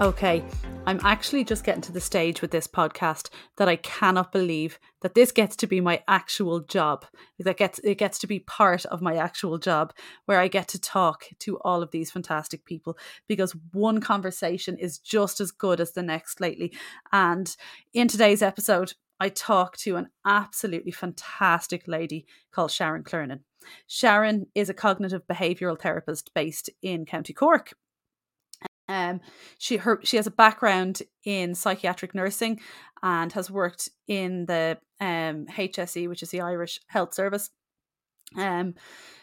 [0.00, 0.44] Okay,
[0.86, 5.16] I'm actually just getting to the stage with this podcast that I cannot believe that
[5.16, 7.04] this gets to be my actual job.
[7.40, 9.92] That gets it gets to be part of my actual job
[10.26, 12.96] where I get to talk to all of these fantastic people
[13.26, 16.72] because one conversation is just as good as the next lately.
[17.10, 17.54] And
[17.92, 23.40] in today's episode, I talk to an absolutely fantastic lady called Sharon Clernon.
[23.88, 27.72] Sharon is a cognitive behavioural therapist based in County Cork
[28.88, 29.20] um,
[29.58, 32.60] she her she has a background in psychiatric nursing
[33.02, 37.50] and has worked in the um, HSE, which is the Irish Health Service,
[38.36, 38.74] um,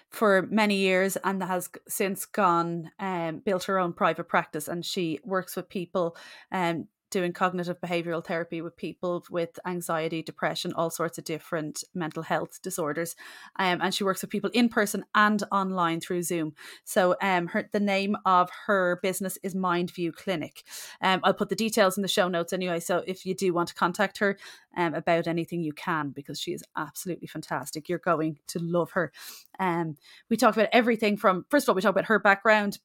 [0.10, 4.68] for many years, and has since gone um, built her own private practice.
[4.68, 6.16] And she works with people
[6.52, 12.22] um, doing cognitive behavioral therapy with people with anxiety, depression, all sorts of different mental
[12.22, 13.16] health disorders.
[13.56, 16.56] Um, and she works with people in person and online through Zoom.
[16.84, 20.64] So um, her the name of her business is Mindview Clinic.
[21.02, 22.82] Um, I'll put the details in the show notes anyway.
[22.82, 24.38] So if you do want to contact her
[24.76, 27.88] um, about anything, you can because she is absolutely fantastic.
[27.88, 29.14] You're going to love her.
[29.58, 29.96] Um,
[30.30, 32.80] we talk about everything from first of all, we talk about her background,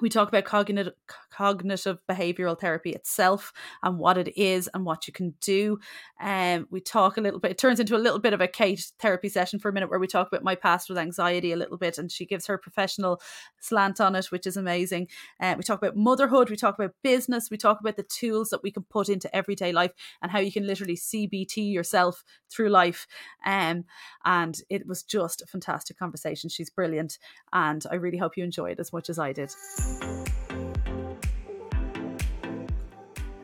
[0.00, 0.92] we talk about cognitive
[1.30, 5.78] cognitive behavioral therapy itself and what it is and what you can do.
[6.20, 8.48] And um, we talk a little bit it turns into a little bit of a
[8.48, 11.56] kate therapy session for a minute where we talk about my past with anxiety a
[11.56, 13.20] little bit and she gives her professional
[13.60, 15.08] slant on it which is amazing.
[15.40, 18.62] Uh, we talk about motherhood we talk about business we talk about the tools that
[18.62, 23.06] we can put into everyday life and how you can literally cbt yourself through life.
[23.44, 23.84] Um,
[24.24, 26.48] and it was just a fantastic conversation.
[26.48, 27.18] She's brilliant
[27.52, 29.50] and i really hope you enjoy it as much as i did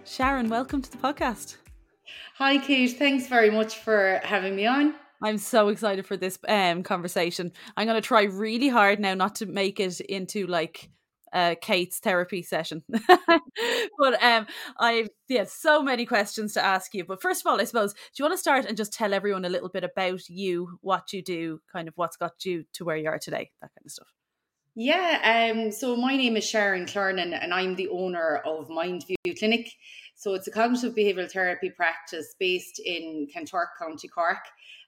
[0.05, 1.57] Sharon, welcome to the podcast.
[2.35, 2.99] Hi, Kate.
[2.99, 4.95] Thanks very much for having me on.
[5.23, 7.53] I'm so excited for this um, conversation.
[7.77, 10.91] I'm going to try really hard now not to make it into like
[11.33, 12.83] uh, Kate's therapy session.
[12.89, 14.47] but um,
[14.79, 17.05] I've yeah, so many questions to ask you.
[17.05, 19.45] But first of all, I suppose, do you want to start and just tell everyone
[19.45, 22.97] a little bit about you, what you do, kind of what's got you to where
[22.97, 24.09] you are today, that kind of stuff?
[24.83, 29.71] Yeah, um, so my name is Sharon Clernon and I'm the owner of Mindview Clinic.
[30.15, 34.39] So it's a cognitive behavioural therapy practice based in Kanturk, County Cork.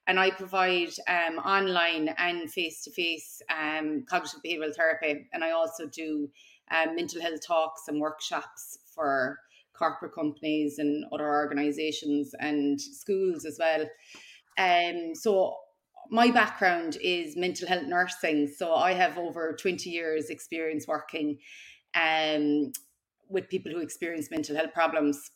[0.06, 5.28] And I provide um, online and face to face cognitive behavioural therapy.
[5.34, 6.30] And I also do
[6.70, 9.40] um, mental health talks and workshops for
[9.74, 13.86] corporate companies and other organizations and schools as well.
[14.56, 15.54] Um, so
[16.10, 18.46] my background is mental health nursing.
[18.48, 21.38] So I have over 20 years experience working
[21.94, 22.72] um,
[23.28, 25.30] with people who experience mental health problems.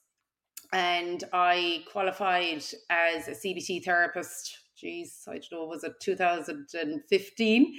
[0.72, 7.75] And I qualified as a CBT therapist, geez, I don't know, was it 2015?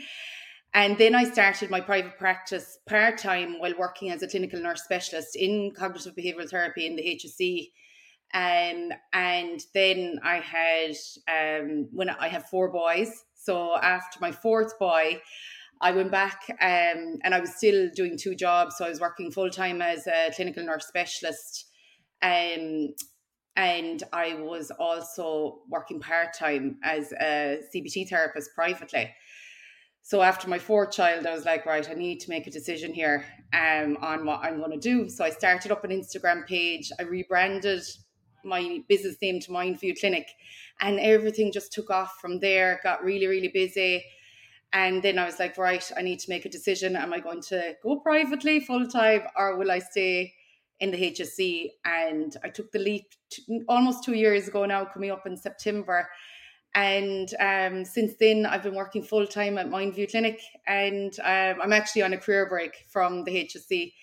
[0.73, 4.83] And then I started my private practice part time while working as a clinical nurse
[4.83, 7.71] specialist in cognitive behavioral therapy in the HSE
[8.33, 10.95] um, and then I had
[11.27, 13.11] um, when I have four boys.
[13.35, 15.21] So after my fourth boy,
[15.79, 18.77] I went back um, and I was still doing two jobs.
[18.77, 21.65] So I was working full time as a clinical nurse specialist.
[22.21, 22.89] Um,
[23.55, 29.11] and I was also working part time as a CBT therapist privately.
[30.03, 32.93] So after my fourth child, I was like, right, I need to make a decision
[32.93, 35.09] here um, on what I'm going to do.
[35.09, 36.91] So I started up an Instagram page.
[36.99, 37.83] I rebranded
[38.43, 40.27] my business name to Mindview Clinic.
[40.79, 44.03] And everything just took off from there, got really, really busy.
[44.73, 46.95] And then I was like, right, I need to make a decision.
[46.95, 50.33] Am I going to go privately full time or will I stay
[50.79, 51.69] in the HSE?
[51.85, 53.05] And I took the leap
[53.67, 56.09] almost two years ago now, coming up in September.
[56.75, 61.73] And um, since then, I've been working full time at Mindview Clinic, and um, I'm
[61.73, 63.93] actually on a career break from the HSE.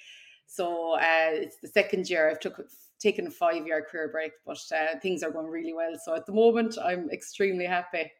[0.47, 2.59] So uh, it's the second year I've took
[3.05, 5.93] taken a five year career break, but uh, things are going really well.
[6.03, 8.11] So at the moment, I'm extremely happy.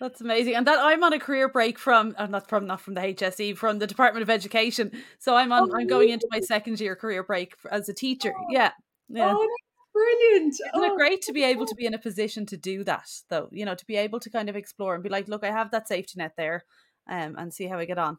[0.00, 2.94] That's amazing, and that I'm on a career break from uh, not from not from
[2.94, 4.92] the HSE from the Department of Education.
[5.18, 8.32] So I'm on oh, I'm going into my second year career break as a teacher.
[8.34, 8.46] Oh.
[8.48, 8.72] Yeah,
[9.10, 9.34] yeah.
[9.36, 9.46] Oh,
[9.92, 10.54] brilliant!
[10.54, 13.10] Isn't oh, it great to be able to be in a position to do that,
[13.28, 13.50] though?
[13.52, 15.70] You know, to be able to kind of explore and be like, look, I have
[15.72, 16.64] that safety net there,
[17.06, 18.16] um, and see how I get on.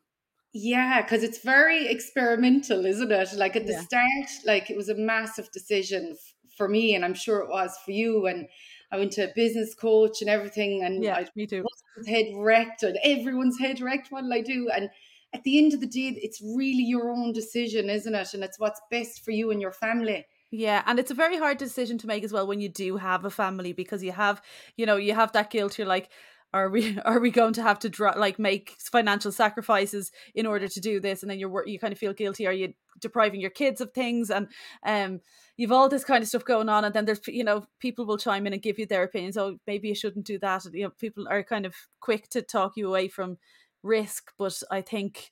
[0.54, 3.34] Yeah, because it's very experimental, isn't it?
[3.34, 3.82] Like at the yeah.
[3.82, 7.78] start, like it was a massive decision f- for me, and I'm sure it was
[7.86, 8.28] for you.
[8.28, 8.48] And
[8.92, 11.64] I went to a business coach and everything, and yeah, I me too.
[12.06, 14.12] Head wrecked, and everyone's head wrecked.
[14.12, 14.70] What I do?
[14.70, 14.90] And
[15.34, 18.34] at the end of the day, it's really your own decision, isn't it?
[18.34, 20.26] And it's what's best for you and your family.
[20.54, 23.24] Yeah, and it's a very hard decision to make as well when you do have
[23.24, 24.42] a family because you have,
[24.76, 25.78] you know, you have that guilt.
[25.78, 26.10] You're like,
[26.54, 30.68] are we are we going to have to draw like make financial sacrifices in order
[30.68, 31.22] to do this?
[31.22, 32.48] And then you're you kind of feel guilty.
[32.48, 34.30] Are you depriving your kids of things?
[34.30, 34.48] And
[34.86, 35.22] um
[35.58, 38.18] you've all this kind of stuff going on and then there's you know people will
[38.18, 40.66] chime in and give you their opinions oh maybe you shouldn't do that.
[40.74, 43.38] You know people are kind of quick to talk you away from
[43.84, 45.32] risk but i think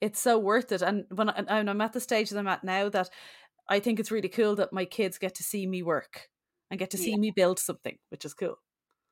[0.00, 0.82] it's so worth it.
[0.82, 3.08] And when, I, and i'm at the stage that i'm at now that
[3.68, 6.28] i think it's really cool that my kids get to see me work
[6.70, 7.16] and get to see yeah.
[7.16, 8.56] me build something which is cool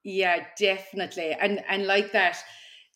[0.05, 2.37] yeah definitely and and like that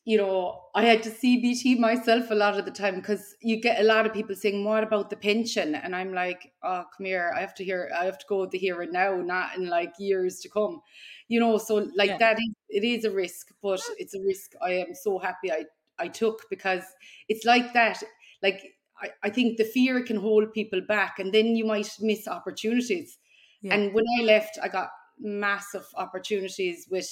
[0.08, 3.78] you know, I had to CBT myself a lot of the time because you get
[3.78, 7.30] a lot of people saying, "What about the pension?" And I'm like, "Oh, come here!
[7.36, 7.90] I have to hear.
[7.94, 10.80] I have to go with the here and now, not in like years to come."
[11.28, 12.16] You know, so like yeah.
[12.16, 15.66] that is it is a risk, but it's a risk I am so happy I
[15.98, 16.84] I took because
[17.28, 18.02] it's like that.
[18.42, 18.62] Like
[19.02, 23.18] I, I think the fear can hold people back, and then you might miss opportunities.
[23.60, 23.74] Yeah.
[23.74, 24.88] And when I left, I got
[25.20, 27.08] massive opportunities with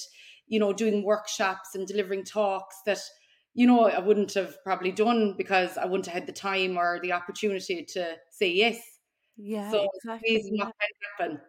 [0.47, 2.99] you know, doing workshops and delivering talks that,
[3.55, 7.00] you know, I wouldn't have probably done because I wouldn't have had the time or
[7.00, 8.79] the opportunity to say yes.
[9.37, 10.43] Yeah, so exactly.
[10.53, 10.64] Yeah.
[10.67, 11.41] what can happen.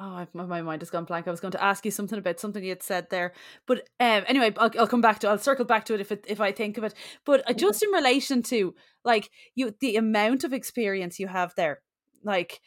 [0.00, 1.26] Oh, my mind has gone blank.
[1.26, 3.32] I was going to ask you something about something you had said there,
[3.66, 5.28] but um, anyway, I'll, I'll come back to.
[5.28, 6.94] I'll circle back to it if it, if I think of it.
[7.24, 11.80] But uh, just in relation to like you, the amount of experience you have there,
[12.22, 12.60] like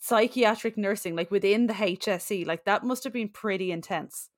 [0.00, 4.30] psychiatric nursing, like within the HSE, like that must have been pretty intense.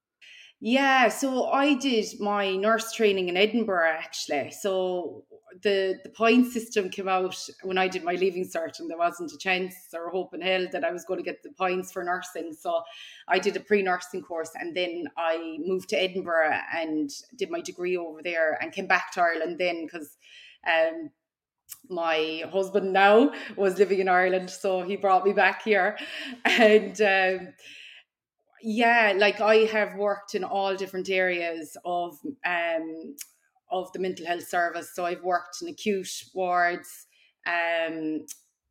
[0.65, 4.53] Yeah, so I did my nurse training in Edinburgh actually.
[4.53, 5.25] So
[5.63, 9.33] the the point system came out when I did my leaving cert, and there wasn't
[9.33, 12.05] a chance or hope in hell that I was going to get the points for
[12.05, 12.53] nursing.
[12.53, 12.83] So
[13.27, 17.61] I did a pre nursing course, and then I moved to Edinburgh and did my
[17.61, 20.17] degree over there, and came back to Ireland then because.
[20.65, 21.11] Um,
[21.89, 25.99] my husband now was living in Ireland, so he brought me back here,
[26.45, 27.49] and um,
[28.63, 32.17] yeah like i have worked in all different areas of
[32.47, 33.15] um
[33.71, 34.95] of the mental health service.
[34.95, 37.07] So i've worked in acute wards
[37.47, 38.25] um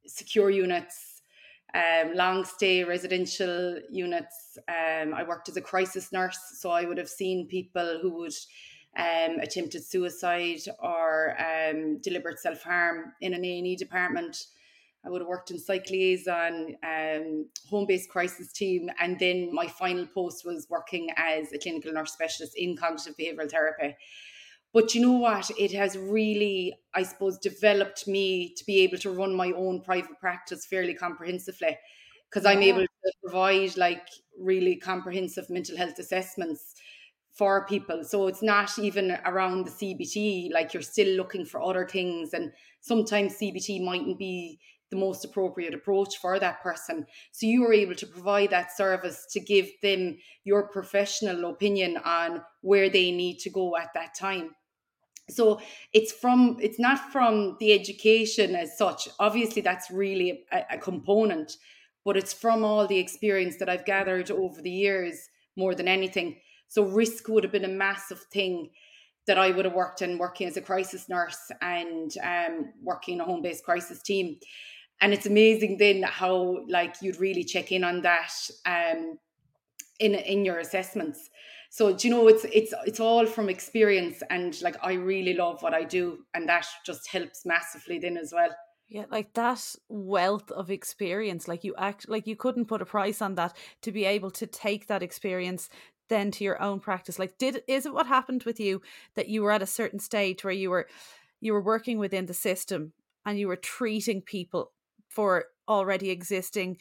[0.06, 1.22] secure units
[1.74, 4.58] um long stay residential units.
[4.68, 8.34] Um i worked as a crisis nurse so i would have seen people who would
[8.98, 14.46] um, attempted suicide or um, deliberate self harm in an A and E department.
[15.04, 19.68] I would have worked in psych liaison, um, home based crisis team, and then my
[19.68, 23.96] final post was working as a clinical nurse specialist in cognitive behavioral therapy.
[24.74, 25.50] But you know what?
[25.58, 30.20] It has really, I suppose, developed me to be able to run my own private
[30.20, 31.78] practice fairly comprehensively
[32.30, 34.08] because I'm able to provide like
[34.40, 36.76] really comprehensive mental health assessments
[37.34, 38.04] for people.
[38.04, 42.34] So it's not even around the CBT, like you're still looking for other things.
[42.34, 42.52] And
[42.82, 44.60] sometimes CBT mightn't be
[44.92, 47.06] the most appropriate approach for that person.
[47.32, 52.42] So you are able to provide that service to give them your professional opinion on
[52.62, 54.52] where they need to go at that time.
[55.30, 55.62] So
[55.94, 59.08] it's from it's not from the education as such.
[59.18, 61.54] Obviously, that's really a, a component,
[62.04, 66.38] but it's from all the experience that I've gathered over the years more than anything.
[66.72, 68.70] So risk would have been a massive thing
[69.28, 73.20] that I would have worked in working as a crisis nurse and um, working in
[73.20, 74.38] a home based crisis team.
[75.02, 78.32] And it's amazing then how like you'd really check in on that
[78.66, 79.20] um
[80.00, 81.30] in in your assessments.
[81.72, 85.62] So do you know it's it's it's all from experience and like i really love
[85.62, 88.56] what i do and that just helps massively then as well.
[88.92, 93.22] Yeah like that wealth of experience like you act like you couldn't put a price
[93.22, 95.70] on that to be able to take that experience
[96.12, 97.18] then to your own practice?
[97.18, 98.82] Like did is it what happened with you
[99.16, 100.88] that you were at a certain stage where you were
[101.40, 102.94] you were working within the system
[103.26, 104.72] and you were treating people
[105.08, 106.78] for already existing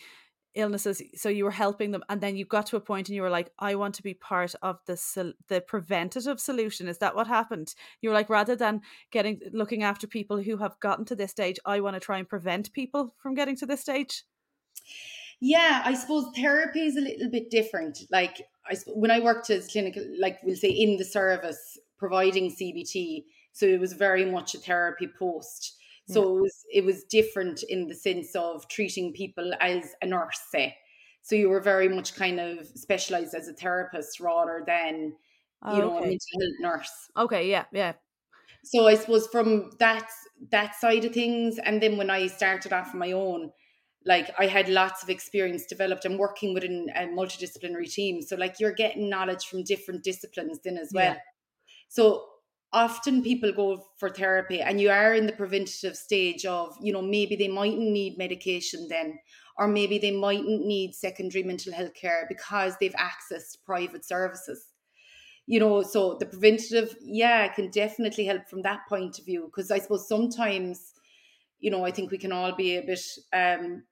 [0.57, 3.23] illnesses so you were helping them and then you got to a point and you
[3.23, 6.89] were like i want to be part of the the preventative solution.
[6.89, 7.73] Is that what happened?
[8.01, 8.81] You were like rather than
[9.13, 12.29] getting looking after people who have gotten to this stage i want to try and
[12.29, 14.25] prevent people from getting to this stage?
[15.41, 17.99] Yeah i suppose therapy is a little bit different.
[18.11, 23.25] Like i when i worked as clinical like we'll say in the service providing cbt
[23.53, 25.77] so it was very much a therapy post
[26.11, 26.29] so yeah.
[26.29, 30.77] it was it was different in the sense of treating people as a nurse, say.
[31.23, 35.13] So you were very much kind of specialized as a therapist rather than
[35.63, 36.07] oh, you know okay.
[36.07, 37.11] a mental health nurse.
[37.17, 37.93] Okay, yeah, yeah.
[38.65, 40.09] So I suppose from that
[40.51, 43.53] that side of things, and then when I started off on my own,
[44.07, 48.23] like I had lots of experience developed and working within a multidisciplinary team.
[48.23, 51.15] So like you're getting knowledge from different disciplines then as well.
[51.15, 51.19] Yeah.
[51.89, 52.27] So
[52.73, 57.03] often people go for therapy and you are in the preventative stage of you know
[57.03, 59.19] maybe they mightn't need medication then
[59.59, 64.71] or maybe they mightn't need secondary mental health care because they've accessed private services
[65.51, 69.47] you know, so the preventative, yeah, can definitely help from that point of view.
[69.47, 70.93] Because I suppose sometimes,
[71.59, 73.03] you know, I think we can all be a bit
[73.33, 73.83] um,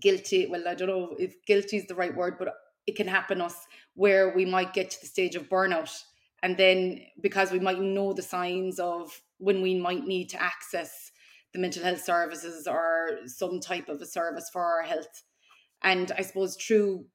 [0.00, 0.46] guilty.
[0.46, 2.54] Well, I don't know if guilty is the right word, but
[2.86, 3.56] it can happen us
[3.94, 5.92] where we might get to the stage of burnout.
[6.42, 11.10] And then because we might know the signs of when we might need to access
[11.52, 15.22] the mental health services or some type of a service for our health.
[15.82, 17.06] And I suppose through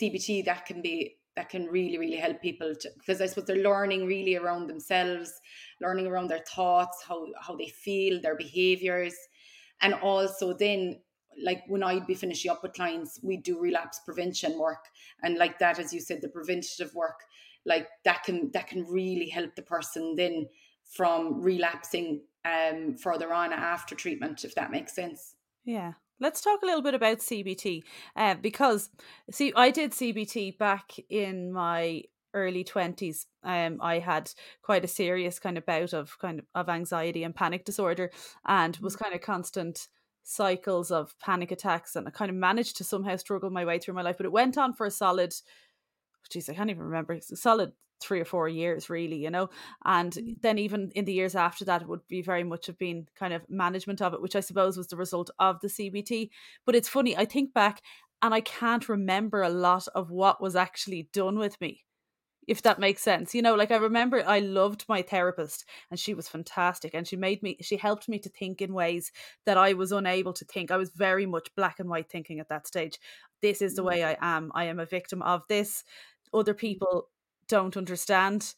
[0.00, 4.06] CBT, that can be that can really really help people because i suppose they're learning
[4.06, 5.32] really around themselves
[5.80, 9.14] learning around their thoughts how how they feel their behaviors
[9.82, 10.96] and also then
[11.42, 14.86] like when i'd be finishing up with clients we do relapse prevention work.
[15.22, 17.20] And like that as you said the preventative work
[17.66, 20.46] like that can that can really help the person then
[20.84, 25.34] from relapsing um further on after treatment if that makes sense.
[25.64, 25.94] Yeah.
[26.20, 27.82] Let's talk a little bit about CBT
[28.14, 28.88] uh, because
[29.32, 35.38] see, I did CBT back in my early 20s um i had quite a serious
[35.38, 38.10] kind of bout of kind of, of anxiety and panic disorder
[38.44, 39.04] and was mm.
[39.04, 39.86] kind of constant
[40.24, 43.94] cycles of panic attacks and i kind of managed to somehow struggle my way through
[43.94, 45.34] my life but it went on for a solid
[46.30, 49.48] geez i can't even remember it's a solid three or four years really you know?
[49.84, 50.36] And mm.
[50.40, 53.32] then even in the years after that it would be very much have been kind
[53.32, 56.30] of management of it which i suppose was the result of the cbt
[56.64, 57.82] but it's funny i think back
[58.22, 61.84] and i can't remember a lot of what was actually done with me
[62.46, 66.14] if that makes sense you know like i remember i loved my therapist and she
[66.14, 69.10] was fantastic and she made me she helped me to think in ways
[69.46, 70.70] that i was unable to think.
[70.70, 72.98] I was very much black and white thinking at that stage.
[73.40, 73.86] This is the mm.
[73.86, 74.52] way i am.
[74.54, 75.84] I am a victim of this.
[76.32, 77.08] Other people
[77.48, 78.54] don't understand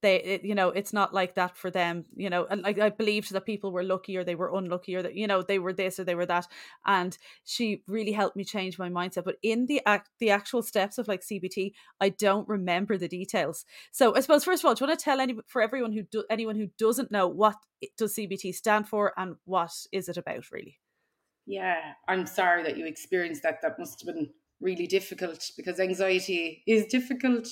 [0.00, 2.88] they it, you know it's not like that for them you know and like i
[2.88, 5.72] believed that people were lucky or they were unlucky or that you know they were
[5.72, 6.46] this or they were that
[6.86, 10.98] and she really helped me change my mindset but in the act the actual steps
[10.98, 13.64] of like cbt i don't remember the details.
[13.90, 16.02] So i suppose first of all do you want to tell any for everyone who
[16.02, 17.56] do anyone who doesn't know what
[17.96, 20.78] does cbt stand for and what is it about really?
[21.46, 26.62] Yeah i'm sorry that you experienced that that must have been really difficult because anxiety
[26.66, 27.48] is difficult.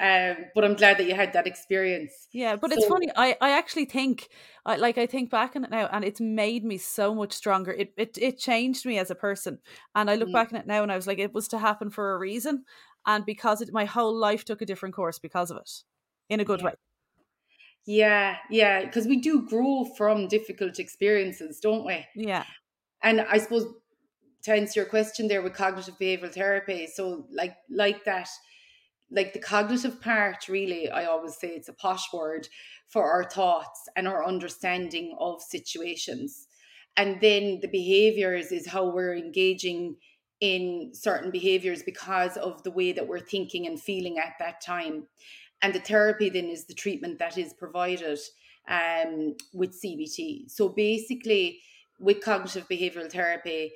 [0.00, 2.28] Um, but I'm glad that you had that experience.
[2.32, 3.10] Yeah, but so, it's funny.
[3.16, 4.28] I, I actually think,
[4.64, 7.72] I, like, I think back on it now, and it's made me so much stronger.
[7.72, 9.58] It it it changed me as a person,
[9.96, 10.34] and I look mm-hmm.
[10.34, 12.64] back on it now, and I was like, it was to happen for a reason,
[13.06, 15.70] and because it, my whole life took a different course because of it,
[16.28, 16.66] in a good yeah.
[16.66, 16.74] way.
[17.84, 22.06] Yeah, yeah, because we do grow from difficult experiences, don't we?
[22.14, 22.44] Yeah.
[23.02, 23.66] And I suppose
[24.42, 28.28] to answer your question there with cognitive behavioral therapy so like like that
[29.10, 32.48] like the cognitive part really i always say it's a posh word
[32.88, 36.48] for our thoughts and our understanding of situations.
[36.96, 39.96] And then the behaviors is how we're engaging
[40.40, 45.06] in certain behaviors because of the way that we're thinking and feeling at that time.
[45.60, 48.18] And the therapy then is the treatment that is provided
[48.70, 51.62] um, with cbt so basically
[51.98, 53.72] with cognitive behavioral therapy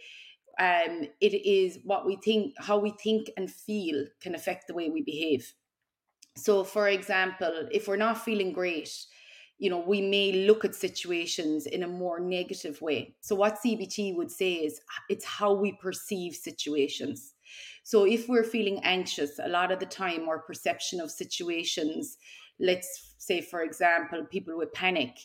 [0.63, 4.89] um, it is what we think, how we think and feel can affect the way
[4.89, 5.53] we behave.
[6.37, 8.89] So, for example, if we're not feeling great,
[9.59, 13.17] you know, we may look at situations in a more negative way.
[13.23, 17.35] So, what CBT would say is it's how we perceive situations.
[17.83, 22.19] So, if we're feeling anxious, a lot of the time our perception of situations,
[22.61, 25.17] let's say, for example, people with panic,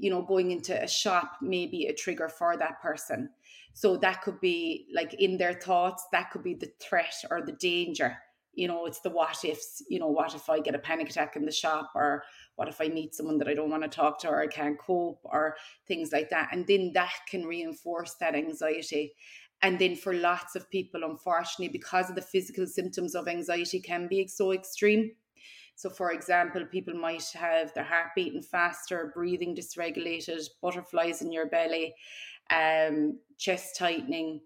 [0.00, 3.28] you know, going into a shop may be a trigger for that person.
[3.74, 7.52] So that could be like in their thoughts, that could be the threat or the
[7.52, 8.16] danger.
[8.54, 11.36] You know, it's the what ifs, you know, what if I get a panic attack
[11.36, 12.24] in the shop or
[12.56, 14.78] what if I meet someone that I don't want to talk to or I can't
[14.78, 16.48] cope or things like that.
[16.50, 19.12] And then that can reinforce that anxiety.
[19.62, 24.08] And then for lots of people, unfortunately, because of the physical symptoms of anxiety can
[24.08, 25.12] be so extreme.
[25.80, 31.46] So, for example, people might have their heart beating faster, breathing dysregulated, butterflies in your
[31.46, 31.94] belly,
[32.50, 34.42] um, chest tightening,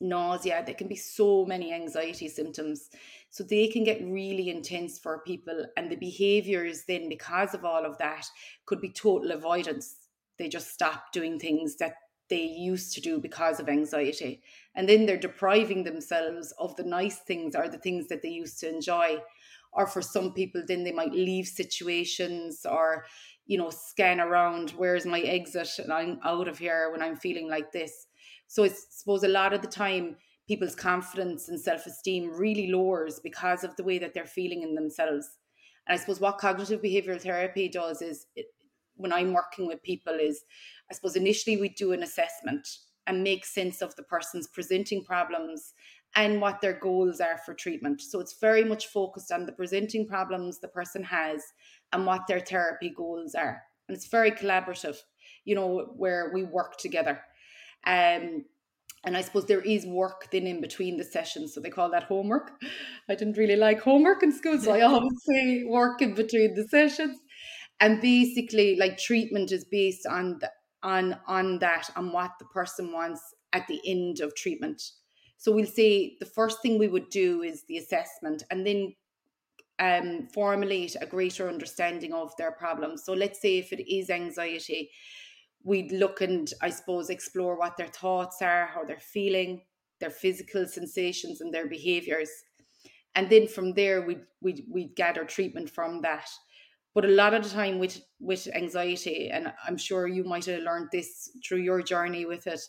[0.00, 0.62] nausea.
[0.64, 2.88] There can be so many anxiety symptoms.
[3.28, 5.66] So they can get really intense for people.
[5.76, 8.26] And the behaviors, then, because of all of that,
[8.64, 9.96] could be total avoidance.
[10.38, 11.96] They just stop doing things that
[12.30, 14.40] they used to do because of anxiety.
[14.74, 18.60] And then they're depriving themselves of the nice things or the things that they used
[18.60, 19.18] to enjoy.
[19.74, 23.04] Or for some people, then they might leave situations or
[23.46, 27.48] you know, scan around where's my exit and I'm out of here when I'm feeling
[27.48, 28.06] like this.
[28.46, 30.16] So I suppose a lot of the time
[30.46, 35.28] people's confidence and self-esteem really lowers because of the way that they're feeling in themselves.
[35.86, 38.46] And I suppose what cognitive behavioral therapy does is it,
[38.96, 40.44] when I'm working with people is
[40.90, 42.66] I suppose initially we do an assessment
[43.06, 45.74] and make sense of the person's presenting problems
[46.16, 48.00] and what their goals are for treatment.
[48.00, 51.42] So it's very much focused on the presenting problems the person has
[51.92, 53.62] and what their therapy goals are.
[53.88, 54.96] And it's very collaborative,
[55.44, 57.20] you know, where we work together.
[57.86, 58.44] Um,
[59.04, 61.52] and I suppose there is work then in between the sessions.
[61.52, 62.52] So they call that homework.
[63.08, 66.66] I didn't really like homework in school, so I always say work in between the
[66.68, 67.18] sessions.
[67.80, 70.50] And basically, like treatment is based on the,
[70.82, 73.20] on on that, on what the person wants
[73.52, 74.80] at the end of treatment.
[75.44, 78.94] So we'll say the first thing we would do is the assessment and then
[79.78, 83.04] um, formulate a greater understanding of their problems.
[83.04, 84.90] So let's say if it is anxiety,
[85.62, 89.60] we'd look and I suppose explore what their thoughts are, how they're feeling,
[90.00, 92.30] their physical sensations and their behaviors.
[93.14, 96.30] And then from there we'd we'd we'd gather treatment from that.
[96.94, 100.62] But a lot of the time with with anxiety, and I'm sure you might have
[100.62, 102.60] learned this through your journey with it,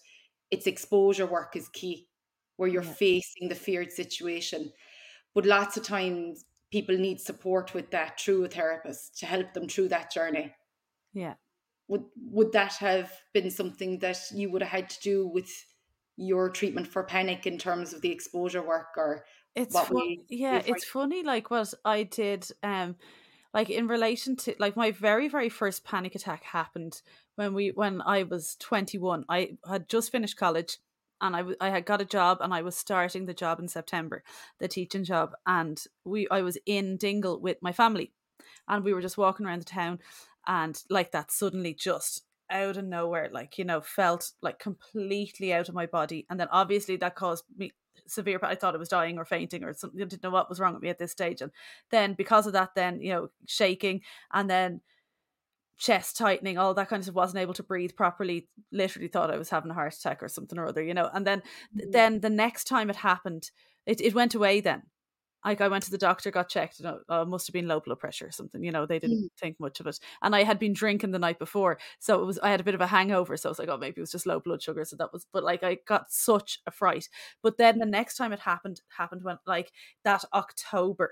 [0.51, 2.09] it's exposure work is key
[2.57, 2.91] where you're yeah.
[2.93, 4.71] facing the feared situation.
[5.33, 9.67] But lots of times people need support with that through a therapist to help them
[9.67, 10.53] through that journey.
[11.13, 11.35] Yeah.
[11.87, 15.49] Would would that have been something that you would have had to do with
[16.17, 20.85] your treatment for panic in terms of the exposure work or it's fun- yeah it's
[20.85, 22.95] funny like what i did um
[23.53, 27.01] like in relation to like my very very first panic attack happened
[27.35, 30.77] when we when i was 21 i had just finished college
[31.21, 33.67] and I, w- I had got a job and I was starting the job in
[33.67, 34.23] September,
[34.59, 35.33] the teaching job.
[35.45, 38.11] And we I was in Dingle with my family
[38.67, 39.99] and we were just walking around the town
[40.47, 45.69] and like that suddenly just out of nowhere, like, you know, felt like completely out
[45.69, 46.25] of my body.
[46.29, 47.71] And then obviously that caused me
[48.07, 50.01] severe I thought I was dying or fainting or something.
[50.01, 51.41] I didn't know what was wrong with me at this stage.
[51.41, 51.51] And
[51.91, 54.81] then because of that, then, you know, shaking and then
[55.77, 59.37] chest tightening, all that kind of stuff, wasn't able to breathe properly, literally thought I
[59.37, 61.09] was having a heart attack or something or other, you know.
[61.13, 61.91] And then mm-hmm.
[61.91, 63.51] then the next time it happened,
[63.85, 64.83] it, it went away then.
[65.43, 67.99] Like I went to the doctor, got checked, and uh, must have been low blood
[67.99, 68.63] pressure or something.
[68.63, 69.39] You know, they didn't mm.
[69.39, 69.99] think much of it.
[70.23, 72.73] And I had been drinking the night before, so it was I had a bit
[72.73, 73.37] of a hangover.
[73.37, 74.83] So I was like, oh, maybe it was just low blood sugar.
[74.85, 77.07] So that was, but like I got such a fright.
[77.43, 79.71] But then the next time it happened happened when like
[80.03, 81.11] that October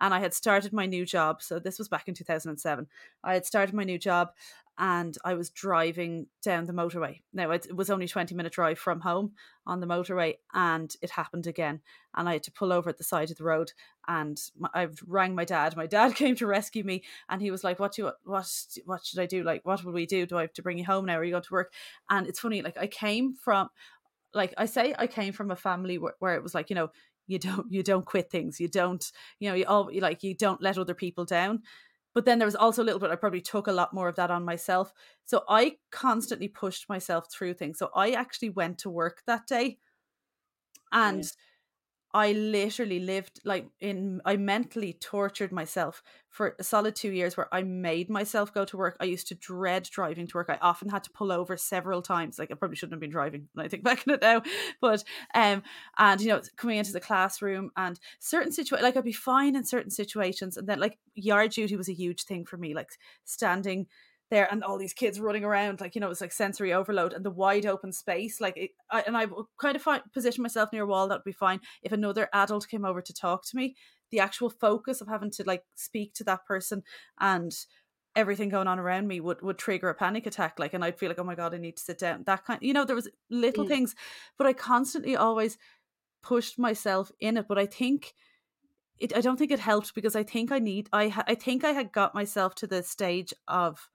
[0.00, 1.42] and I had started my new job.
[1.42, 2.86] So this was back in 2007.
[3.22, 4.30] I had started my new job
[4.76, 7.20] and I was driving down the motorway.
[7.32, 9.32] Now it was only 20 minute drive from home
[9.66, 11.80] on the motorway and it happened again
[12.16, 13.72] and I had to pull over at the side of the road
[14.08, 14.40] and
[14.74, 15.76] I rang my dad.
[15.76, 18.50] My dad came to rescue me and he was like what do you, what
[18.84, 19.44] what should I do?
[19.44, 20.26] Like what will we do?
[20.26, 21.18] Do I have to bring you home now?
[21.18, 21.72] Are you going to work?
[22.10, 23.68] And it's funny like I came from
[24.34, 26.90] like I say I came from a family where, where it was like you know
[27.26, 30.34] you don't you don't quit things you don't you know you all you like you
[30.34, 31.62] don't let other people down.
[32.14, 34.16] But then there was also a little bit i probably took a lot more of
[34.16, 34.92] that on myself.
[35.24, 37.78] So i constantly pushed myself through things.
[37.78, 39.78] So i actually went to work that day
[40.92, 41.30] and yeah.
[42.16, 46.00] I literally lived like in I mentally tortured myself
[46.30, 48.96] for a solid 2 years where I made myself go to work.
[49.00, 50.48] I used to dread driving to work.
[50.48, 52.38] I often had to pull over several times.
[52.38, 54.42] Like I probably shouldn't have been driving when I think back on it now.
[54.80, 55.02] But
[55.34, 55.64] um
[55.98, 59.64] and you know coming into the classroom and certain situations like I'd be fine in
[59.64, 62.90] certain situations and then like yard duty was a huge thing for me like
[63.24, 63.86] standing
[64.30, 67.24] there and all these kids running around like you know it's like sensory overload and
[67.24, 69.26] the wide open space like it, I, and I
[69.60, 72.68] kind of find, position myself near a wall that would be fine if another adult
[72.68, 73.76] came over to talk to me
[74.10, 76.82] the actual focus of having to like speak to that person
[77.20, 77.54] and
[78.16, 81.08] everything going on around me would would trigger a panic attack like and I'd feel
[81.08, 83.08] like oh my god I need to sit down that kind you know there was
[83.28, 83.68] little mm.
[83.68, 83.94] things
[84.38, 85.58] but I constantly always
[86.22, 88.14] pushed myself in it but I think
[88.96, 91.72] it, I don't think it helped because I think I need I I think I
[91.72, 93.90] had got myself to the stage of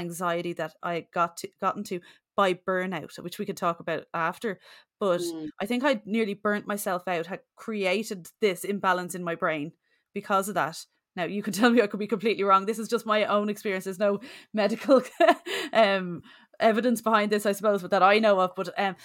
[0.00, 2.00] anxiety that I got to gotten to
[2.36, 4.58] by burnout, which we could talk about after.
[5.00, 5.48] But mm.
[5.60, 9.72] I think I nearly burnt myself out, had created this imbalance in my brain
[10.12, 10.84] because of that.
[11.16, 12.66] Now you can tell me I could be completely wrong.
[12.66, 13.84] This is just my own experience.
[13.84, 14.20] There's no
[14.52, 15.02] medical
[15.72, 16.22] um,
[16.58, 18.54] evidence behind this, I suppose, but that I know of.
[18.56, 18.96] But um,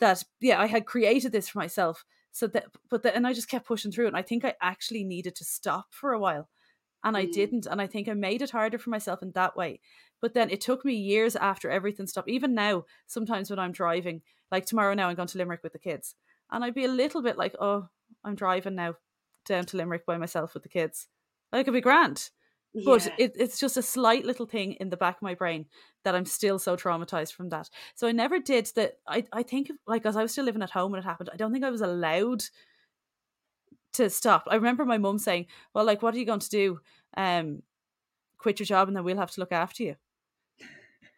[0.00, 2.04] that yeah, I had created this for myself.
[2.30, 5.34] So that, but then I just kept pushing through, and I think I actually needed
[5.36, 6.48] to stop for a while,
[7.02, 7.32] and I mm.
[7.32, 7.66] didn't.
[7.66, 9.80] And I think I made it harder for myself in that way.
[10.20, 12.28] But then it took me years after everything stopped.
[12.28, 15.78] Even now, sometimes when I'm driving, like tomorrow now, I'm going to Limerick with the
[15.78, 16.14] kids.
[16.50, 17.88] And I'd be a little bit like, oh,
[18.24, 18.94] I'm driving now
[19.46, 21.08] down to Limerick by myself with the kids.
[21.52, 22.30] Like, it'd be grand.
[22.74, 22.82] Yeah.
[22.84, 25.66] But it, it's just a slight little thing in the back of my brain
[26.04, 27.70] that I'm still so traumatized from that.
[27.94, 28.94] So I never did that.
[29.06, 31.36] I, I think, like, as I was still living at home when it happened, I
[31.36, 32.42] don't think I was allowed
[33.94, 34.44] to stop.
[34.48, 36.80] I remember my mum saying, well, like, what are you going to do?
[37.16, 37.62] Um,
[38.38, 39.96] quit your job and then we'll have to look after you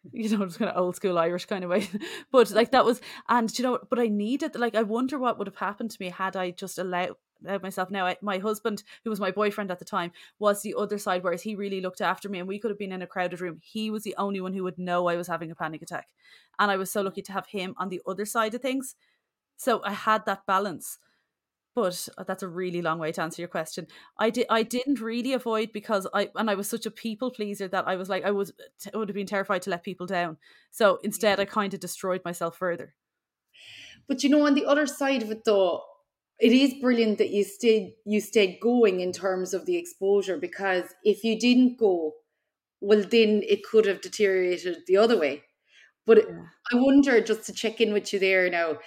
[0.11, 1.87] you know, just kind of old school Irish kind of way.
[2.31, 5.47] but like that was, and you know, but I needed, like, I wonder what would
[5.47, 7.15] have happened to me had I just allowed
[7.61, 7.89] myself.
[7.89, 11.23] Now I, my husband who was my boyfriend at the time was the other side
[11.23, 13.59] whereas he really looked after me and we could have been in a crowded room.
[13.63, 16.09] He was the only one who would know i was having a panic attack
[16.59, 18.95] and i was so lucky to have him on the other side of things.
[19.57, 20.99] So i had that balance
[21.73, 23.87] but uh, that's a really long way to answer your question.
[24.17, 27.67] I did i didn't really avoid because i and i was such a people pleaser
[27.67, 28.51] that i was like i was
[28.93, 30.37] I would have been terrified to let people down.
[30.71, 32.95] So instead i kind of destroyed myself further.
[34.07, 35.83] But you know on the other side of it though
[36.39, 40.85] it is brilliant that you stayed you stayed going in terms of the exposure because
[41.03, 42.13] if you didn't go
[42.81, 45.43] well then it could have deteriorated the other way.
[46.05, 46.45] But yeah.
[46.73, 48.79] i wonder just to check in with you there now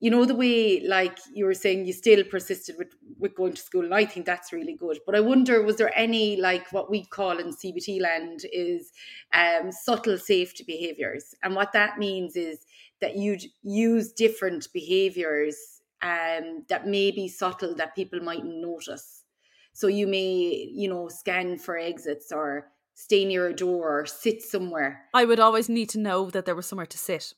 [0.00, 3.60] you know the way like you were saying you still persisted with with going to
[3.60, 4.98] school and i think that's really good.
[5.04, 8.92] But i wonder was there any like what we call in cbt land is
[9.32, 12.60] um, subtle safety behaviors and what that means is
[13.00, 19.24] that you'd use different behaviors um, that may be subtle that people might notice.
[19.72, 24.42] So you may you know scan for exits or stay near a door or sit
[24.42, 25.02] somewhere.
[25.14, 27.34] I would always need to know that there was somewhere to sit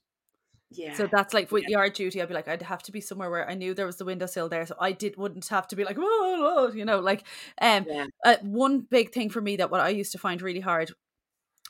[0.71, 0.95] yeah.
[0.95, 1.79] So that's like with yeah.
[1.79, 2.23] yard duty.
[2.23, 4.49] I'd be like, I'd have to be somewhere where I knew there was the windowsill
[4.49, 7.27] there, so I did wouldn't have to be like, whoa, you know, like
[7.61, 7.87] um.
[7.89, 8.07] Yeah.
[8.25, 10.93] Uh, one big thing for me that what I used to find really hard.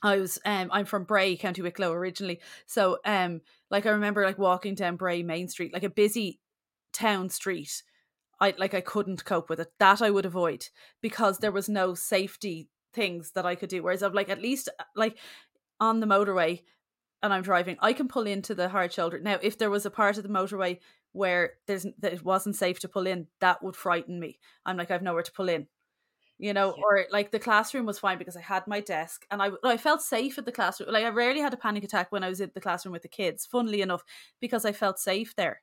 [0.03, 4.39] I was um I'm from Bray, County Wicklow originally, so um like I remember like
[4.39, 6.41] walking down Bray Main Street, like a busy
[6.93, 7.83] town street.
[8.41, 9.73] I like I couldn't cope with it.
[9.79, 10.69] That I would avoid
[11.01, 13.83] because there was no safety things that I could do.
[13.83, 15.17] Whereas I've like at least uh, like
[15.79, 16.63] on the motorway
[17.23, 19.19] and I'm driving, I can pull into the hard shoulder.
[19.19, 20.79] Now, if there was a part of the motorway
[21.13, 24.39] where there's that it wasn't safe to pull in, that would frighten me.
[24.65, 25.67] I'm like, I've nowhere to pull in.
[26.39, 26.83] You know, yeah.
[26.83, 30.01] or like the classroom was fine because I had my desk and I I felt
[30.01, 30.91] safe at the classroom.
[30.91, 33.09] Like I rarely had a panic attack when I was in the classroom with the
[33.09, 34.03] kids, funnily enough,
[34.41, 35.61] because I felt safe there.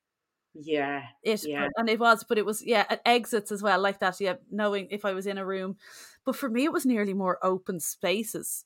[0.54, 1.04] Yeah.
[1.24, 1.70] It yeah.
[1.78, 4.20] and it was, but it was yeah, at exits as well, like that.
[4.20, 5.78] Yeah, knowing if I was in a room.
[6.24, 8.64] But for me it was nearly more open spaces.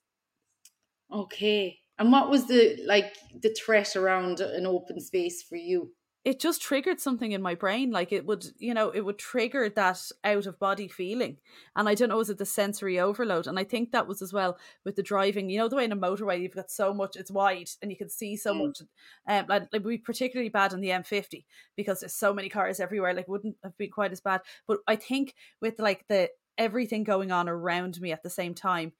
[1.13, 1.80] Okay.
[2.01, 5.91] And what was the like the threat around an open space for you?
[6.25, 7.91] It just triggered something in my brain.
[7.91, 11.37] Like it would, you know, it would trigger that out of body feeling.
[11.75, 13.45] And I don't know, was it the sensory overload?
[13.45, 15.51] And I think that was as well with the driving.
[15.51, 17.97] You know, the way in a motorway you've got so much, it's wide and you
[17.97, 18.65] can see so mm.
[18.65, 18.81] much.
[19.27, 21.45] Um, like, like we particularly bad on the M50
[21.77, 23.13] because there's so many cars everywhere.
[23.13, 24.41] Like wouldn't have been quite as bad.
[24.67, 28.93] But I think with like the everything going on around me at the same time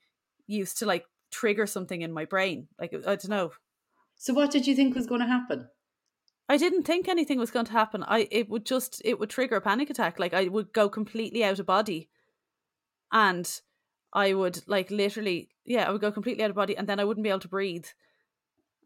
[0.46, 2.67] used to like trigger something in my brain.
[2.80, 3.52] Like I don't know.
[4.17, 5.67] So what did you think was going to happen?
[6.48, 8.04] I didn't think anything was going to happen.
[8.04, 10.20] I it would just it would trigger a panic attack.
[10.20, 12.10] Like I would go completely out of body,
[13.12, 13.50] and
[14.13, 17.06] I would like literally yeah I would go completely out of body, and then I
[17.06, 17.86] wouldn't be able to breathe.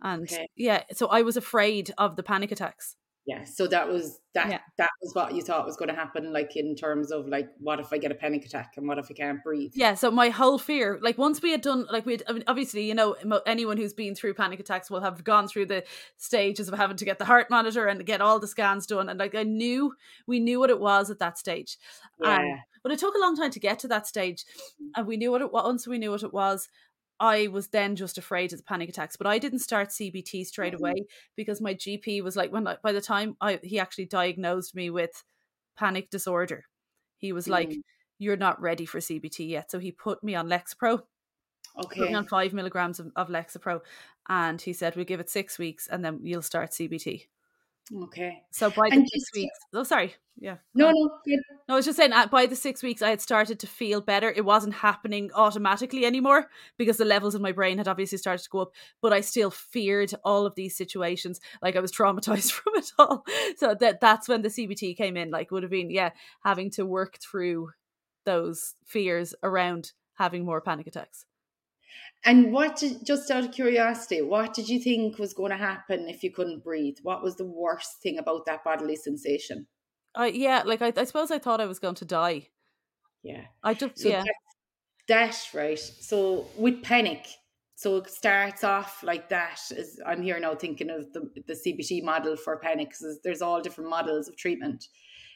[0.02, 0.48] And okay.
[0.56, 4.60] yeah, so I was afraid of the panic attacks yeah so that was that yeah.
[4.78, 7.80] that was what you thought was going to happen like in terms of like what
[7.80, 10.30] if i get a panic attack and what if i can't breathe yeah so my
[10.30, 13.16] whole fear like once we had done like we had I mean, obviously you know
[13.48, 15.84] anyone who's been through panic attacks will have gone through the
[16.18, 19.20] stages of having to get the heart monitor and get all the scans done and
[19.20, 19.94] like i knew
[20.28, 21.78] we knew what it was at that stage
[22.22, 22.38] yeah.
[22.38, 24.46] Um, but it took a long time to get to that stage
[24.96, 26.70] and we knew what it was once we knew what it was
[27.20, 30.74] I was then just afraid of the panic attacks, but I didn't start CBT straight
[30.74, 30.84] mm-hmm.
[30.84, 34.76] away because my GP was like, when I, by the time I he actually diagnosed
[34.76, 35.24] me with
[35.78, 36.66] panic disorder,
[37.18, 37.54] he was mm-hmm.
[37.54, 37.82] like, mm.
[38.20, 41.02] "You're not ready for CBT yet," so he put me on Lexapro.
[41.78, 42.00] Okay.
[42.00, 43.82] Put me on five milligrams of, of Lexapro,
[44.28, 47.28] and he said, "We'll give it six weeks, and then you'll start CBT."
[47.94, 48.44] Okay.
[48.52, 50.58] So by the and six weeks, oh sorry, yeah.
[50.74, 51.10] No, no.
[51.28, 52.14] No, I was just saying.
[52.14, 54.32] Uh, by the six weeks, I had started to feel better.
[54.32, 58.50] It wasn't happening automatically anymore because the levels in my brain had obviously started to
[58.50, 58.72] go up.
[59.02, 61.40] But I still feared all of these situations.
[61.62, 63.24] Like I was traumatized from it all.
[63.58, 65.30] So that that's when the CBT came in.
[65.30, 66.10] Like would have been yeah,
[66.44, 67.70] having to work through
[68.26, 71.26] those fears around having more panic attacks.
[72.26, 76.10] And what did, just out of curiosity, what did you think was going to happen
[76.10, 76.98] if you couldn't breathe?
[77.04, 79.68] What was the worst thing about that bodily sensation?
[80.18, 82.48] Uh, yeah, like I, I suppose I thought I was going to die.
[83.22, 83.44] Yeah.
[83.64, 84.24] I just, so yeah.
[84.24, 84.34] That,
[85.08, 85.78] that, right.
[85.78, 87.28] So with panic,
[87.76, 89.62] so it starts off like that.
[89.78, 93.62] As I'm here now thinking of the, the CBT model for panic, because there's all
[93.62, 94.88] different models of treatment.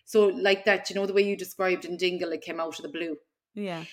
[0.05, 2.81] So like that, you know, the way you described in Dingle, it came out of
[2.81, 3.17] the blue.
[3.53, 3.83] Yeah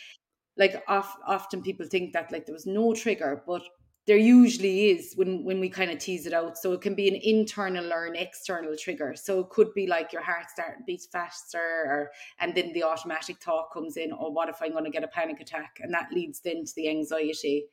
[0.59, 3.63] like of, often people think that like there was no trigger but
[4.07, 6.57] there usually is when when we kind of tease it out.
[6.57, 9.15] So it can be an internal or an external trigger.
[9.17, 13.39] So it could be like your heart starting beats faster or and then the automatic
[13.39, 15.79] thought comes in oh what if i'm going to get a panic attack?
[15.81, 17.67] And that leads then to the anxiety.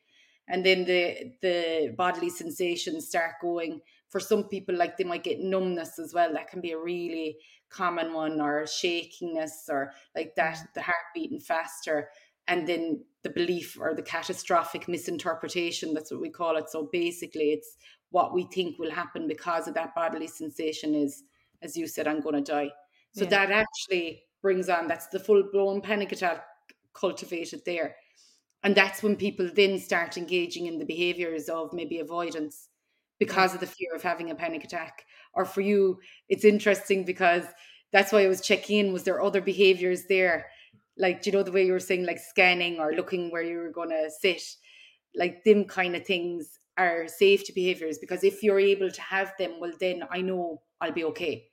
[0.48, 3.80] And then the the bodily sensations start going.
[4.10, 6.32] For some people like they might get numbness as well.
[6.32, 7.36] That can be a really
[7.70, 10.72] common one or shakiness or like that mm.
[10.74, 12.08] the heart beating faster
[12.48, 17.50] and then the belief or the catastrophic misinterpretation that's what we call it so basically
[17.52, 17.76] it's
[18.10, 21.24] what we think will happen because of that bodily sensation is
[21.62, 22.70] as you said i'm going to die
[23.14, 23.30] so yeah.
[23.30, 26.44] that actually brings on that's the full blown panic attack
[26.92, 27.96] cultivated there
[28.64, 32.70] and that's when people then start engaging in the behaviors of maybe avoidance
[33.18, 35.04] because of the fear of having a panic attack.
[35.34, 37.44] Or for you, it's interesting because
[37.92, 38.92] that's why I was checking in.
[38.92, 40.46] Was there other behaviors there?
[40.96, 43.58] Like, do you know the way you were saying, like scanning or looking where you
[43.58, 44.42] were going to sit?
[45.14, 49.60] Like, them kind of things are safety behaviors because if you're able to have them,
[49.60, 51.46] well, then I know I'll be okay.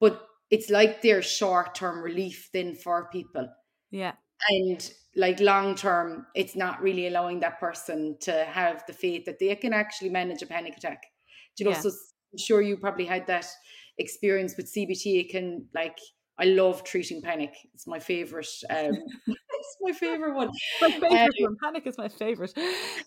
[0.00, 3.48] But it's like their short term relief then for people.
[3.90, 4.12] Yeah.
[4.50, 9.38] And like long term, it's not really allowing that person to have the faith that
[9.38, 11.02] they can actually manage a panic attack.
[11.56, 11.82] Do you know, yeah.
[11.82, 11.90] so
[12.32, 13.46] I'm sure you probably had that
[13.98, 15.20] experience with CBT.
[15.20, 15.98] It can like
[16.38, 17.54] I love treating panic.
[17.74, 18.48] It's my favorite.
[18.70, 18.92] Um,
[19.26, 20.50] it's my favorite one.
[20.80, 21.56] My favorite um, one.
[21.62, 22.54] Panic is my favorite.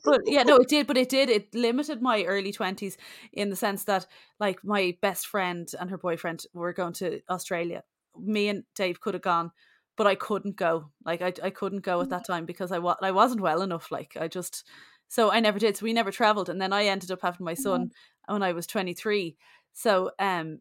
[0.04, 0.88] But yeah, no, it did.
[0.88, 1.30] But it did.
[1.30, 2.98] It limited my early twenties
[3.34, 4.06] in the sense that,
[4.40, 7.84] like, my best friend and her boyfriend were going to Australia.
[8.18, 9.52] Me and Dave could have gone
[9.98, 10.92] but I couldn't go.
[11.06, 12.10] Like I, I couldn't go at mm.
[12.12, 13.92] that time because I wa- I wasn't well enough.
[13.92, 14.68] Like I just
[15.08, 15.78] so I never did.
[15.78, 18.34] So we never traveled, and then I ended up having my son mm.
[18.34, 19.38] when I was twenty three.
[19.74, 20.60] So um,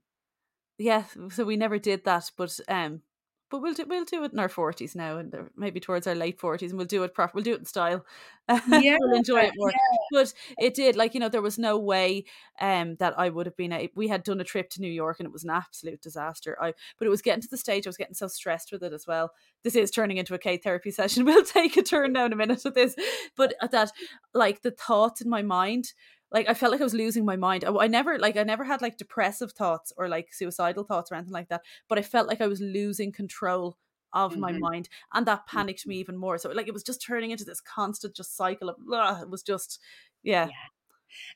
[0.79, 2.31] yeah, so we never did that.
[2.37, 3.03] But um,
[3.51, 6.41] but we'll do we'll do it in our forties now, and maybe towards our late
[6.41, 7.33] forties, and we'll do it proper.
[7.35, 8.05] We'll do it in style.
[8.69, 9.71] Yeah, we'll enjoy it more.
[9.71, 9.97] Yeah.
[10.13, 12.25] But it did, like you know, there was no way
[12.61, 13.73] um that I would have been.
[13.73, 16.59] A, we had done a trip to New York, and it was an absolute disaster.
[16.61, 18.93] I but it was getting to the stage I was getting so stressed with it
[18.93, 19.31] as well.
[19.63, 21.25] This is turning into a K therapy session.
[21.25, 22.97] We'll take a turn now in a minute with this,
[23.37, 23.93] but that
[24.35, 25.93] like the thoughts in my mind
[26.33, 27.65] like I felt like I was losing my mind.
[27.65, 31.15] I, I, never like I never had like depressive thoughts or like suicidal thoughts or
[31.15, 33.79] anything like that, but I felt like I was losing control
[34.13, 34.41] of mm-hmm.
[34.41, 36.39] my mind and that panicked me even more.
[36.39, 38.77] So like it was just turning into this constant just cycle of
[39.23, 39.81] it was just
[40.23, 40.47] yeah.
[40.47, 40.53] yeah.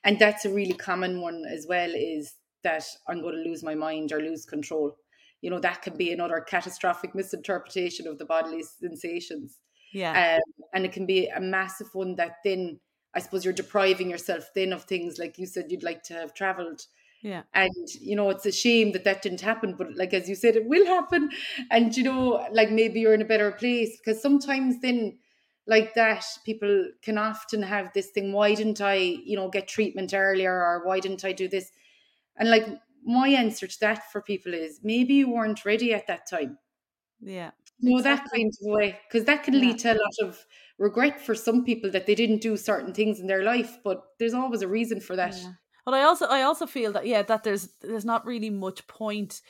[0.05, 3.74] And that's a really common one as well is that I'm going to lose my
[3.74, 4.96] mind or lose control.
[5.40, 9.59] You know, that can be another catastrophic misinterpretation of the bodily sensations.
[9.92, 10.37] Yeah.
[10.37, 12.81] Um, and it can be a massive one that then
[13.14, 16.35] I suppose you're depriving yourself then of things like you said you'd like to have
[16.35, 16.87] traveled.
[17.23, 17.42] Yeah.
[17.53, 19.75] And, you know, it's a shame that that didn't happen.
[19.77, 21.31] But, like, as you said, it will happen.
[21.71, 25.18] And, you know, like maybe you're in a better place because sometimes then,
[25.66, 30.14] like that, people can often have this thing why didn't I, you know, get treatment
[30.14, 31.71] earlier or why didn't I do this?
[32.37, 32.66] And, like,
[33.05, 36.59] my answer to that for people is maybe you weren't ready at that time.
[37.21, 37.51] Yeah.
[37.83, 38.03] Exactly.
[38.03, 38.99] that kind of way.
[39.09, 40.45] Because that can lead to a lot of
[40.79, 44.35] regret for some people that they didn't do certain things in their life, but there's
[44.35, 45.37] always a reason for that.
[45.37, 45.53] Yeah.
[45.85, 49.41] But I also I also feel that yeah that there's there's not really much point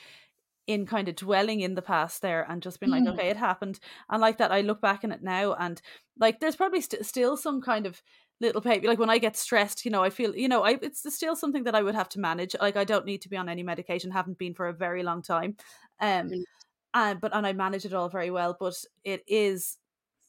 [0.67, 3.03] in kind of dwelling in the past there and just being mm.
[3.03, 5.81] like okay it happened and like that I look back in it now and
[6.17, 8.01] like there's probably st- still some kind of
[8.39, 11.11] little pain like when I get stressed you know I feel you know I it's
[11.13, 13.49] still something that I would have to manage like I don't need to be on
[13.49, 15.57] any medication haven't been for a very long time
[15.99, 16.43] um mm.
[16.93, 19.77] And but and I manage it all very well but it is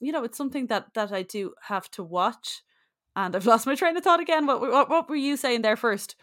[0.00, 2.62] you know, it's something that that I do have to watch.
[3.14, 4.46] And I've lost my train of thought again.
[4.46, 6.16] What what, what were you saying there first?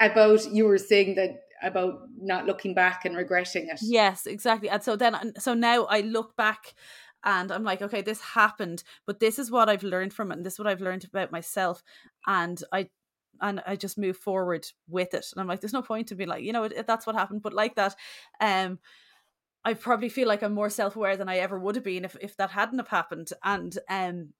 [0.00, 3.78] About you were saying that about not looking back and regretting it.
[3.82, 4.68] Yes, exactly.
[4.68, 6.74] And so then, so now I look back
[7.24, 10.46] and I'm like, okay, this happened, but this is what I've learned from it, and
[10.46, 11.84] this is what I've learned about myself,
[12.26, 12.88] and I
[13.40, 15.26] and I just move forward with it.
[15.32, 16.86] And I'm like, there's no point to be like, you know, it.
[16.86, 17.94] that's what happened, but like that,
[18.40, 18.78] um,
[19.64, 22.16] I probably feel like I'm more self aware than I ever would have been if,
[22.20, 23.30] if that hadn't have happened.
[23.44, 24.30] And um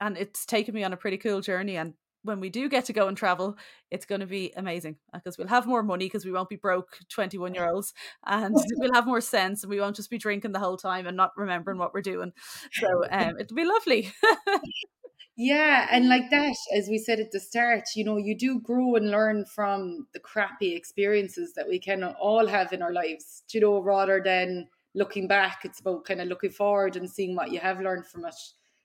[0.00, 1.76] and it's taken me on a pretty cool journey.
[1.76, 3.56] And when we do get to go and travel,
[3.90, 6.98] it's going to be amazing because we'll have more money because we won't be broke
[7.08, 7.94] 21 year olds
[8.26, 11.16] and we'll have more sense and we won't just be drinking the whole time and
[11.16, 12.32] not remembering what we're doing.
[12.72, 14.12] So um, it'll be lovely.
[15.36, 18.94] Yeah, and like that, as we said at the start, you know, you do grow
[18.94, 23.60] and learn from the crappy experiences that we can all have in our lives, you
[23.60, 25.60] know, rather than looking back.
[25.64, 28.34] It's about kind of looking forward and seeing what you have learned from it.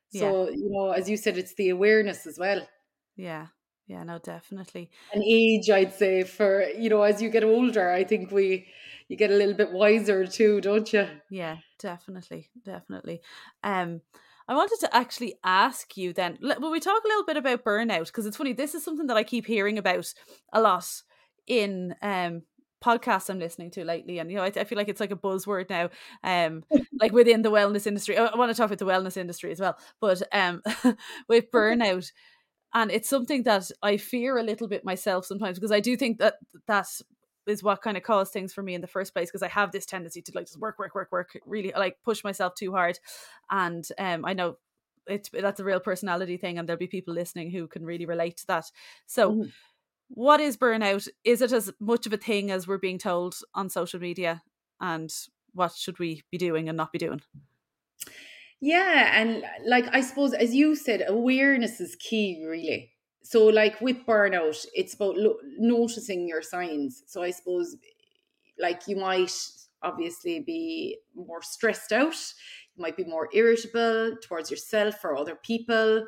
[0.10, 0.56] So, yeah.
[0.56, 2.68] you know, as you said, it's the awareness as well.
[3.16, 3.48] Yeah.
[3.88, 4.90] Yeah, no, definitely.
[5.14, 8.68] An age, I'd say, for, you know, as you get older, I think we,
[9.10, 11.08] you get a little bit wiser too, don't you?
[11.30, 12.50] Yeah, definitely.
[12.64, 13.22] Definitely.
[13.64, 14.02] Um,
[14.52, 16.38] I wanted to actually ask you then.
[16.42, 18.08] Will we talk a little bit about burnout?
[18.08, 20.14] Because it's funny, this is something that I keep hearing about
[20.52, 20.86] a lot
[21.48, 22.42] in um
[22.84, 25.16] podcasts I'm listening to lately, and you know, I, I, feel like it's like a
[25.16, 25.90] buzzword now,
[26.26, 26.66] um,
[27.00, 28.18] like within the wellness industry.
[28.18, 30.62] I, I want to talk about the wellness industry as well, but um,
[31.30, 32.12] with burnout,
[32.74, 36.18] and it's something that I fear a little bit myself sometimes because I do think
[36.20, 36.36] that
[36.68, 36.90] that
[37.48, 39.72] is what kind of caused things for me in the first place because I have
[39.72, 43.00] this tendency to like just work, work, work, work, really like push myself too hard,
[43.50, 44.58] and um, I know
[45.08, 48.38] it's that's a real personality thing, and there'll be people listening who can really relate
[48.38, 48.66] to that.
[49.06, 49.32] So.
[49.32, 49.50] Mm-hmm.
[50.14, 51.08] What is burnout?
[51.24, 54.44] Is it as much of a thing as we're being told on social media?
[54.82, 55.10] And
[55.54, 57.22] what should we be doing and not be doing?
[58.60, 62.91] Yeah, and like I suppose, as you said, awareness is key, really.
[63.24, 67.04] So, like with burnout, it's about lo- noticing your signs.
[67.06, 67.76] So, I suppose,
[68.60, 69.32] like you might
[69.84, 72.16] obviously be more stressed out,
[72.76, 76.06] you might be more irritable towards yourself or other people.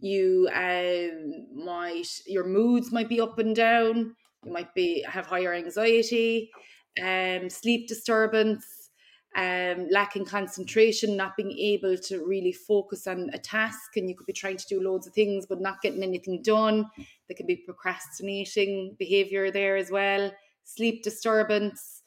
[0.00, 4.16] You um, might your moods might be up and down.
[4.44, 6.50] You might be have higher anxiety,
[7.00, 8.81] um, sleep disturbance
[9.34, 14.26] um, lacking concentration, not being able to really focus on a task, and you could
[14.26, 16.86] be trying to do loads of things but not getting anything done.
[16.96, 20.30] There can be procrastinating behavior there as well,
[20.64, 22.02] sleep disturbance.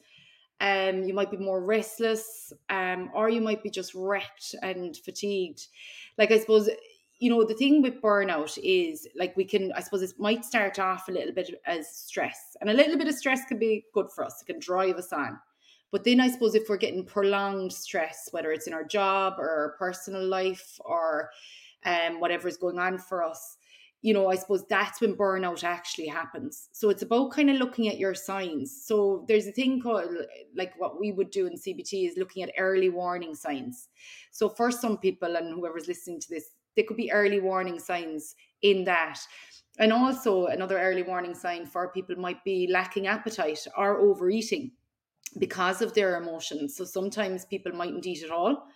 [0.60, 5.66] Um, you might be more restless, um, or you might be just wrecked and fatigued.
[6.16, 6.70] Like I suppose
[7.18, 10.78] you know the thing with burnout is like we can i suppose it might start
[10.78, 14.10] off a little bit as stress and a little bit of stress can be good
[14.14, 15.38] for us it can drive us on
[15.96, 19.48] but then I suppose if we're getting prolonged stress, whether it's in our job or
[19.48, 21.30] our personal life or
[21.86, 23.56] um, whatever is going on for us,
[24.02, 26.68] you know, I suppose that's when burnout actually happens.
[26.72, 28.82] So it's about kind of looking at your signs.
[28.84, 30.10] So there's a thing called,
[30.54, 33.88] like what we would do in CBT is looking at early warning signs.
[34.32, 38.34] So for some people, and whoever's listening to this, there could be early warning signs
[38.60, 39.18] in that.
[39.78, 44.72] And also, another early warning sign for people might be lacking appetite or overeating
[45.38, 46.76] because of their emotions.
[46.76, 48.68] So sometimes people mightn't eat at all,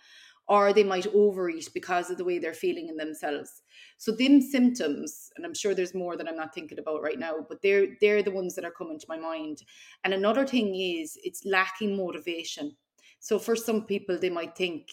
[0.47, 3.61] or they might overeat because of the way they're feeling in themselves.
[3.97, 7.45] So them symptoms, and I'm sure there's more that I'm not thinking about right now,
[7.47, 9.63] but they're they're the ones that are coming to my mind.
[10.03, 12.75] And another thing is it's lacking motivation.
[13.19, 14.87] So for some people, they might think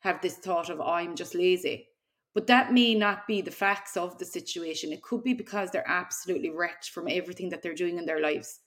[0.00, 1.88] have this thought of oh, I'm just lazy.
[2.34, 4.92] But that may not be the facts of the situation.
[4.92, 8.60] It could be because they're absolutely wrecked from everything that they're doing in their lives.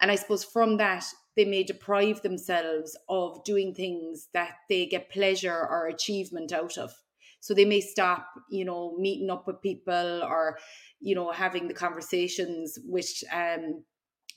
[0.00, 1.04] And I suppose from that,
[1.36, 6.92] they may deprive themselves of doing things that they get pleasure or achievement out of.
[7.40, 10.58] So they may stop, you know, meeting up with people or,
[11.00, 13.82] you know, having the conversations with um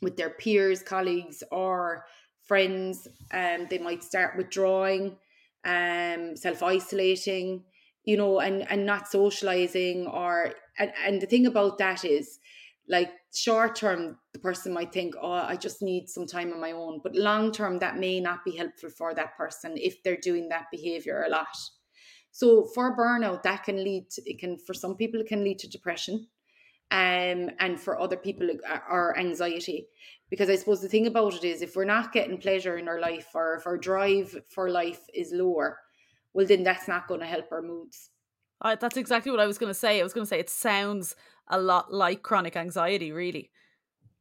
[0.02, 2.06] with their peers, colleagues, or
[2.44, 3.08] friends.
[3.32, 5.18] Um, they might start withdrawing,
[5.64, 7.64] um, self isolating,
[8.04, 10.08] you know, and and not socializing.
[10.08, 12.40] Or and and the thing about that is
[12.88, 16.72] like short term the person might think oh i just need some time on my
[16.72, 17.00] own.
[17.04, 20.66] But long term that may not be helpful for that person if they're doing that
[20.72, 21.56] behavior a lot.
[22.32, 25.60] So for burnout that can lead to, it can for some people it can lead
[25.60, 26.28] to depression
[26.92, 28.50] um, and for other people
[28.90, 29.88] or anxiety.
[30.30, 33.00] Because i suppose the thing about it is if we're not getting pleasure in our
[33.00, 35.78] life or if our drive for life is lower
[36.34, 38.10] well then that's not going to help our moods
[38.66, 40.50] uh, that's exactly what i was going to say i was going to say it
[40.50, 41.16] sounds
[41.48, 43.52] a lot like chronic anxiety, really.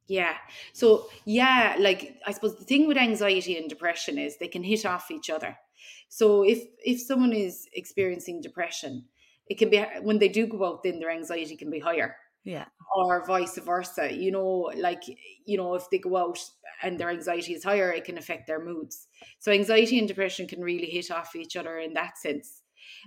[0.07, 0.35] Yeah.
[0.73, 4.85] So, yeah, like I suppose the thing with anxiety and depression is they can hit
[4.85, 5.57] off each other.
[6.09, 9.07] So, if if someone is experiencing depression,
[9.47, 12.17] it can be when they do go out, then their anxiety can be higher.
[12.45, 12.67] Yeah.
[12.95, 14.13] Or vice versa.
[14.13, 15.03] You know, like,
[15.47, 16.39] you know, if they go out
[16.83, 19.07] and their anxiety is higher, it can affect their moods.
[19.39, 22.61] So, anxiety and depression can really hit off each other in that sense.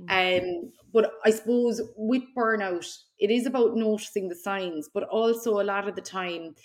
[0.09, 2.85] Um, but I suppose with burnout,
[3.19, 6.55] it is about noticing the signs, but also a lot of the time,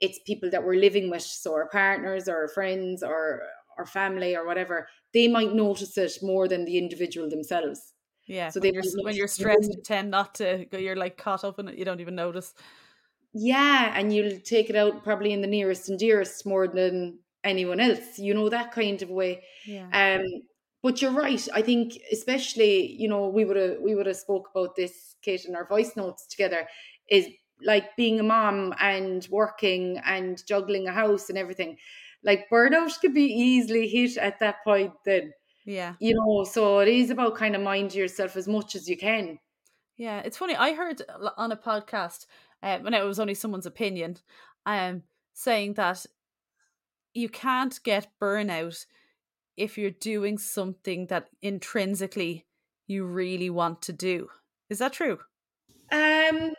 [0.00, 3.42] it's people that we're living with, so our partners or our friends or
[3.78, 7.92] our family or whatever, they might notice it more than the individual themselves.
[8.26, 8.50] Yeah.
[8.50, 10.78] So when, you're, when you're stressed, you tend not to go.
[10.78, 11.76] You're like caught up in it.
[11.76, 12.54] You don't even notice.
[13.34, 17.80] Yeah, and you'll take it out probably in the nearest and dearest more than anyone
[17.80, 18.18] else.
[18.18, 19.42] You know that kind of way.
[19.66, 20.20] Yeah.
[20.20, 20.42] Um,
[20.82, 21.46] but you're right.
[21.54, 25.44] I think especially, you know, we would have we would have spoke about this, Kate,
[25.44, 26.66] in our voice notes together,
[27.08, 27.28] is
[27.64, 31.76] like being a mom and working and juggling a house and everything.
[32.24, 35.32] Like burnout could be easily hit at that point then.
[35.64, 35.94] Yeah.
[36.00, 39.38] You know, so it is about kind of mind yourself as much as you can.
[39.96, 40.56] Yeah, it's funny.
[40.56, 41.02] I heard
[41.36, 42.26] on a podcast,
[42.62, 44.16] um, and it was only someone's opinion,
[44.66, 45.02] um,
[45.34, 46.06] saying that
[47.14, 48.86] you can't get burnout
[49.56, 52.46] if you're doing something that intrinsically
[52.86, 54.28] you really want to do.
[54.70, 55.18] Is that true?
[55.90, 56.52] Um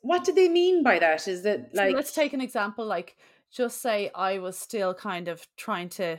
[0.00, 1.26] what do they mean by that?
[1.26, 3.16] Is that like so let's take an example like
[3.50, 6.18] just say I was still kind of trying to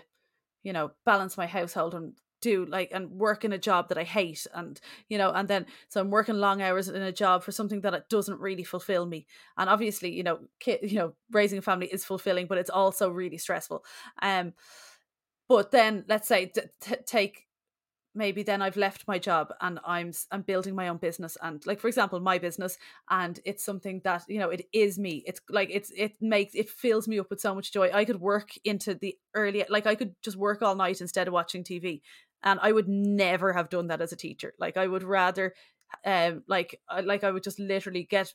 [0.64, 4.04] you know balance my household and do like and work in a job that I
[4.04, 4.80] hate and
[5.10, 7.94] you know and then so I'm working long hours in a job for something that
[7.94, 9.26] it doesn't really fulfill me
[9.58, 13.10] and obviously you know kid, you know raising a family is fulfilling but it's also
[13.10, 13.84] really stressful
[14.22, 14.54] um
[15.50, 17.48] but then let's say t- t- take
[18.16, 21.80] maybe then I've left my job and I'm I'm building my own business and like
[21.80, 22.78] for example my business
[23.10, 25.24] and it's something that you know it is me.
[25.28, 27.92] It's like it's it makes it fills me up with so much joy.
[27.94, 31.34] I could work into the early like I could just work all night instead of
[31.34, 32.02] watching TV
[32.44, 34.54] and I would never have done that as a teacher.
[34.60, 35.54] Like I would rather
[36.06, 38.34] um like like I would just literally get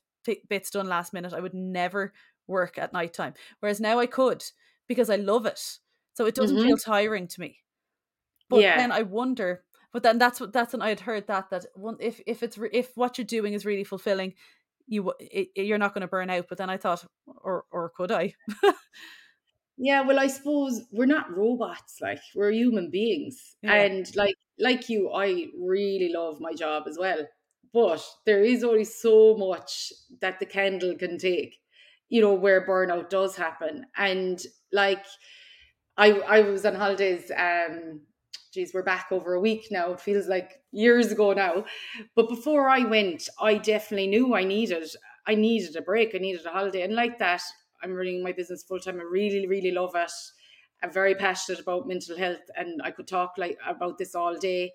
[0.48, 1.34] bits done last minute.
[1.34, 2.12] I would never
[2.46, 3.34] work at night time.
[3.60, 4.44] Whereas now I could
[4.88, 5.78] because I love it
[6.14, 6.66] so it doesn't mm-hmm.
[6.66, 7.58] feel tiring to me
[8.48, 8.76] but yeah.
[8.76, 11.96] then I wonder, but then that's what that's when I had heard that that one
[12.00, 14.34] if if it's if what you're doing is really fulfilling,
[14.86, 16.46] you it, you're not going to burn out.
[16.48, 18.34] But then I thought, or or could I?
[19.76, 21.98] yeah, well, I suppose we're not robots.
[22.00, 23.74] Like we're human beings, yeah.
[23.74, 27.26] and like like you, I really love my job as well.
[27.72, 31.56] But there is only so much that the candle can take,
[32.08, 33.86] you know, where burnout does happen.
[33.96, 34.40] And
[34.70, 35.04] like
[35.96, 38.00] I I was on holidays um
[38.52, 39.92] geez, we're back over a week now.
[39.92, 41.64] It feels like years ago now.
[42.14, 44.88] But before I went, I definitely knew I needed
[45.26, 46.14] I needed a break.
[46.14, 46.82] I needed a holiday.
[46.82, 47.42] And like that,
[47.82, 49.00] I'm running my business full time.
[49.00, 50.12] I really, really love it.
[50.82, 54.72] I'm very passionate about mental health and I could talk like about this all day.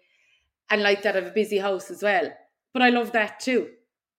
[0.69, 2.31] And like that, I have a busy house as well.
[2.73, 3.69] But I love that too.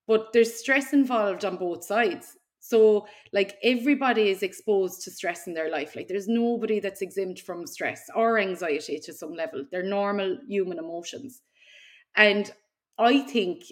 [0.06, 2.36] But there's stress involved on both sides.
[2.60, 5.96] So, like, everybody is exposed to stress in their life.
[5.96, 9.64] Like, there's nobody that's exempt from stress or anxiety to some level.
[9.70, 11.40] They're normal human emotions.
[12.16, 12.52] And
[12.98, 13.64] I think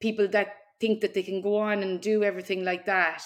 [0.00, 0.48] people that
[0.80, 3.22] think that they can go on and do everything like that,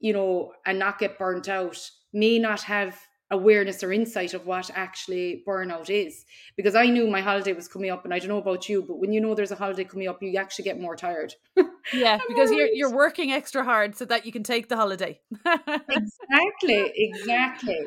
[0.00, 1.78] you know, and not get burnt out
[2.12, 2.98] may not have
[3.30, 6.24] awareness or insight of what actually burnout is.
[6.56, 8.98] Because I knew my holiday was coming up, and I don't know about you, but
[8.98, 11.34] when you know there's a holiday coming up, you actually get more tired.
[11.92, 15.20] yeah, because you're you're working extra hard so that you can take the holiday.
[15.46, 17.80] exactly, exactly.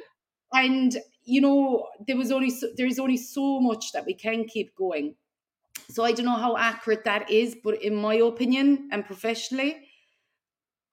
[0.53, 4.75] And you know, there was only so, there's only so much that we can keep
[4.75, 5.15] going.
[5.89, 9.77] So I don't know how accurate that is, but in my opinion and professionally,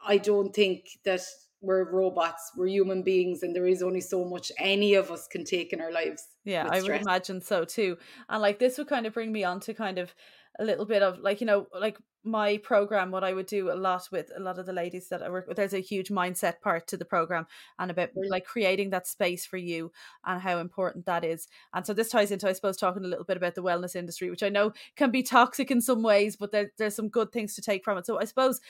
[0.04, 1.20] I don't think that
[1.60, 5.44] we're robots, we're human beings, and there is only so much any of us can
[5.44, 6.26] take in our lives.
[6.44, 7.98] Yeah, I would imagine so too.
[8.28, 10.14] And like this would kind of bring me on to kind of
[10.58, 13.74] a little bit of like, you know, like my program, what I would do a
[13.74, 16.60] lot with a lot of the ladies that I work with, there's a huge mindset
[16.60, 17.46] part to the program
[17.78, 19.90] and about like creating that space for you
[20.26, 21.48] and how important that is.
[21.72, 24.28] And so this ties into, I suppose, talking a little bit about the wellness industry,
[24.28, 27.54] which I know can be toxic in some ways, but there, there's some good things
[27.54, 28.06] to take from it.
[28.06, 28.60] So I suppose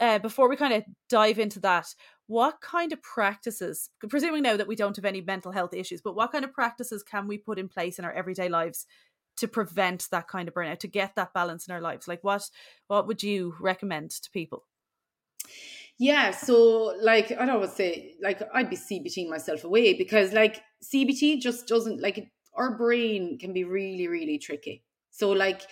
[0.00, 1.94] uh, before we kind of dive into that,
[2.28, 6.14] what kind of practices, presuming now that we don't have any mental health issues, but
[6.14, 8.86] what kind of practices can we put in place in our everyday lives
[9.38, 12.06] to prevent that kind of burnout, to get that balance in our lives?
[12.06, 12.48] Like what
[12.86, 14.66] what would you recommend to people?
[15.98, 21.40] Yeah, so like I'd always say, like I'd be CBT myself away because like CBT
[21.40, 24.84] just doesn't like our brain can be really, really tricky.
[25.10, 25.62] So like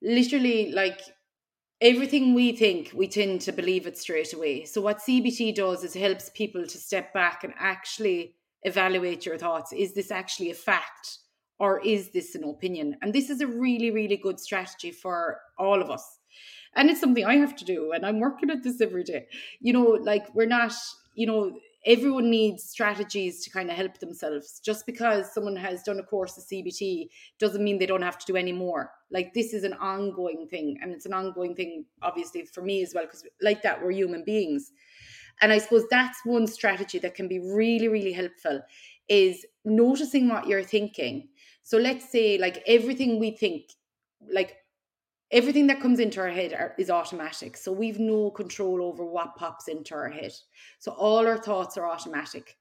[0.00, 1.00] literally like
[1.80, 4.64] everything we think, we tend to believe it straight away.
[4.64, 9.72] So, what CBT does is helps people to step back and actually evaluate your thoughts.
[9.72, 11.18] Is this actually a fact
[11.58, 12.96] or is this an opinion?
[13.02, 16.18] And this is a really, really good strategy for all of us.
[16.74, 19.26] And it's something I have to do, and I'm working at this every day.
[19.60, 20.72] You know, like we're not,
[21.14, 24.60] you know, everyone needs strategies to kind of help themselves.
[24.64, 27.08] Just because someone has done a course of CBT
[27.38, 28.90] doesn't mean they don't have to do any more.
[29.10, 32.92] Like this is an ongoing thing, and it's an ongoing thing, obviously, for me as
[32.94, 34.72] well, because like that, we're human beings.
[35.40, 38.60] And I suppose that's one strategy that can be really, really helpful
[39.08, 41.28] is noticing what you're thinking.
[41.62, 43.70] So let's say, like everything we think,
[44.32, 44.56] like
[45.32, 47.56] everything that comes into our head are, is automatic.
[47.56, 50.32] So we've no control over what pops into our head.
[50.78, 52.56] So all our thoughts are automatic.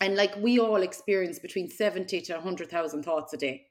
[0.00, 3.66] And like we all experience between 70 to 100,000 thoughts a day.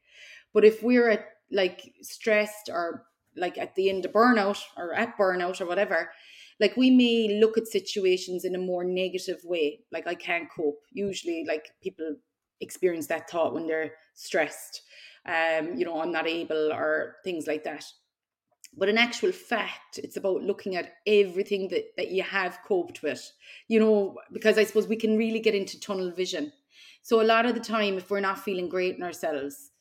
[0.53, 3.05] But if we're at like stressed or
[3.36, 6.11] like at the end of burnout or at burnout or whatever,
[6.59, 9.80] like we may look at situations in a more negative way.
[9.91, 10.82] Like I can't cope.
[10.91, 12.15] Usually like people
[12.59, 14.82] experience that thought when they're stressed.
[15.26, 17.86] Um, you know, I'm not able or things like that.
[18.78, 23.32] But in actual fact, it's about looking at everything that, that you have coped with,
[23.67, 26.53] you know, because I suppose we can really get into tunnel vision.
[27.01, 29.72] So a lot of the time, if we're not feeling great in ourselves,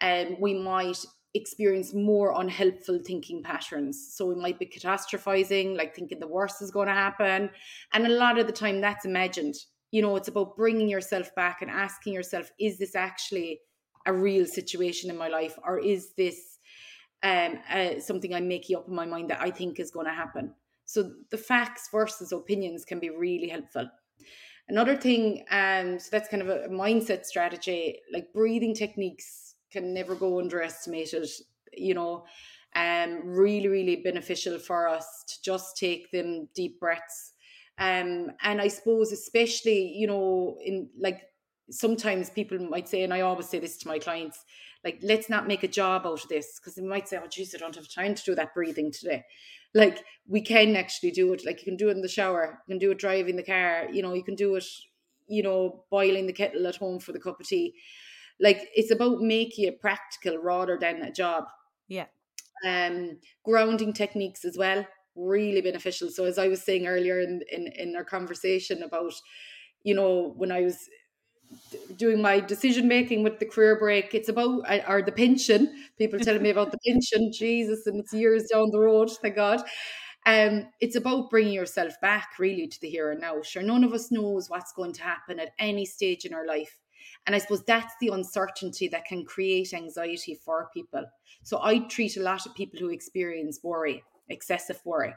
[0.00, 4.14] um, we might experience more unhelpful thinking patterns.
[4.14, 7.50] So we might be catastrophizing, like thinking the worst is going to happen.
[7.92, 9.54] And a lot of the time, that's imagined.
[9.92, 13.60] You know, it's about bringing yourself back and asking yourself, is this actually
[14.06, 16.58] a real situation in my life or is this
[17.22, 20.12] um uh, something i'm making up in my mind that i think is going to
[20.12, 20.54] happen.
[20.86, 23.88] So the facts versus opinions can be really helpful.
[24.68, 30.14] Another thing um so that's kind of a mindset strategy like breathing techniques can never
[30.14, 31.28] go underestimated
[31.72, 32.24] you know
[32.74, 37.32] um really really beneficial for us to just take them deep breaths.
[37.78, 41.30] Um and i suppose especially you know in like
[41.70, 44.44] sometimes people might say, and I always say this to my clients,
[44.84, 47.54] like, let's not make a job out of this because they might say, oh, geez,
[47.54, 49.24] I don't have time to do that breathing today.
[49.74, 51.44] Like, we can actually do it.
[51.44, 53.86] Like, you can do it in the shower, you can do it driving the car,
[53.92, 54.64] you know, you can do it,
[55.28, 57.74] you know, boiling the kettle at home for the cup of tea.
[58.40, 61.44] Like, it's about making it practical rather than a job.
[61.88, 62.06] Yeah.
[62.64, 66.08] Um, grounding techniques as well, really beneficial.
[66.08, 69.12] So, as I was saying earlier in, in, in our conversation about,
[69.82, 70.78] you know, when I was
[71.96, 74.14] doing my decision making with the career break.
[74.14, 75.84] It's about or the pension.
[75.98, 79.10] People telling me about the pension, Jesus, and it's years down the road.
[79.22, 79.62] Thank God.
[80.26, 83.40] Um, it's about bringing yourself back really to the here and now.
[83.42, 86.78] Sure, none of us knows what's going to happen at any stage in our life.
[87.26, 91.04] And I suppose that's the uncertainty that can create anxiety for people.
[91.42, 95.14] So I treat a lot of people who experience worry, excessive worry.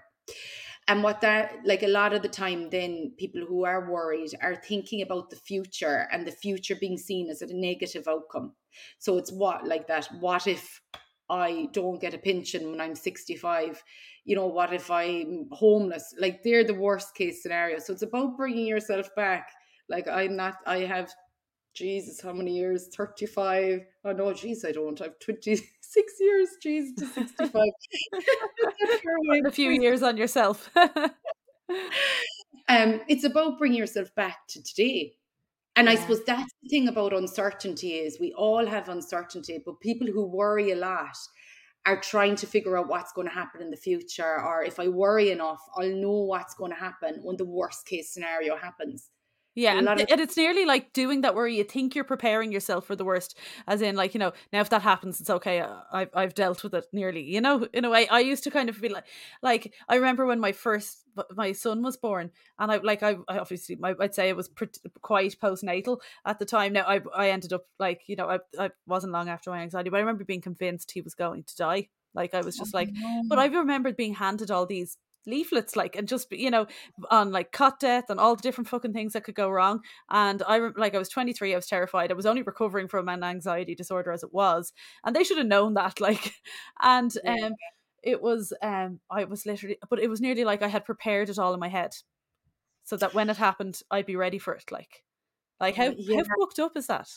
[0.87, 4.55] And what that, like a lot of the time, then people who are worried are
[4.55, 8.53] thinking about the future and the future being seen as a negative outcome.
[8.99, 10.81] So it's what, like that, what if
[11.29, 13.81] I don't get a pension when I'm 65?
[14.25, 16.13] You know, what if I'm homeless?
[16.19, 17.79] Like they're the worst case scenario.
[17.79, 19.49] So it's about bringing yourself back.
[19.89, 21.13] Like I'm not, I have
[21.73, 22.87] Jesus, how many years?
[22.95, 23.81] 35.
[24.05, 25.01] Oh no, jeez, I don't.
[25.01, 27.51] I've 26 years, jeez, to 65.
[29.45, 30.69] a few years on yourself.
[30.75, 30.91] um,
[33.07, 35.13] it's about bringing yourself back to today.
[35.75, 35.93] And yeah.
[35.93, 40.25] I suppose that's the thing about uncertainty is we all have uncertainty, but people who
[40.25, 41.17] worry a lot
[41.85, 44.87] are trying to figure out what's going to happen in the future or if I
[44.87, 49.09] worry enough, I'll know what's going to happen when the worst case scenario happens.
[49.55, 52.85] Yeah, and, of- and it's nearly like doing that where you think you're preparing yourself
[52.85, 53.37] for the worst,
[53.67, 56.63] as in like you know now if that happens it's okay uh, I've I've dealt
[56.63, 58.07] with it nearly you know in a way.
[58.07, 59.05] I used to kind of be like
[59.43, 61.03] like I remember when my first
[61.35, 64.49] my son was born and I like I, I obviously my, I'd say it was
[64.49, 66.73] pretty, quite postnatal at the time.
[66.73, 69.91] Now I I ended up like you know I I wasn't long after my anxiety
[69.91, 71.89] but I remember being convinced he was going to die.
[72.15, 72.89] Like I was just oh, like
[73.27, 76.65] but I remembered being handed all these leaflets like and just you know
[77.09, 79.81] on like cot death and all the different fucking things that could go wrong.
[80.09, 82.11] And i like i was 23 i was terrified.
[82.11, 84.73] I was only recovering from an anxiety disorder as it was.
[85.03, 86.33] And they should have known that like
[86.81, 87.45] and yeah.
[87.45, 87.53] um
[88.03, 91.39] it was um i was literally but it was nearly like i had prepared it
[91.39, 91.93] all in my head
[92.83, 95.03] so that when it happened i'd be ready for it like.
[95.59, 96.17] Like how yeah.
[96.17, 97.07] how fucked up is that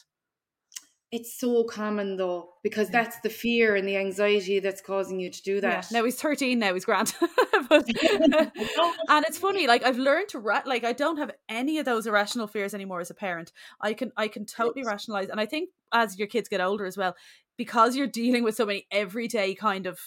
[1.17, 5.43] it's so common though, because that's the fear and the anxiety that's causing you to
[5.43, 5.89] do that.
[5.91, 5.99] Yeah.
[5.99, 7.15] Now he's 13 now, he's grand.
[7.71, 7.87] but,
[9.09, 12.07] and it's funny, like I've learned to ra- like I don't have any of those
[12.07, 13.51] irrational fears anymore as a parent.
[13.81, 14.89] I can I can totally yes.
[14.89, 17.17] rationalize and I think as your kids get older as well,
[17.57, 19.99] because you're dealing with so many everyday kind of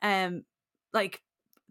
[0.00, 0.44] um
[0.92, 1.22] like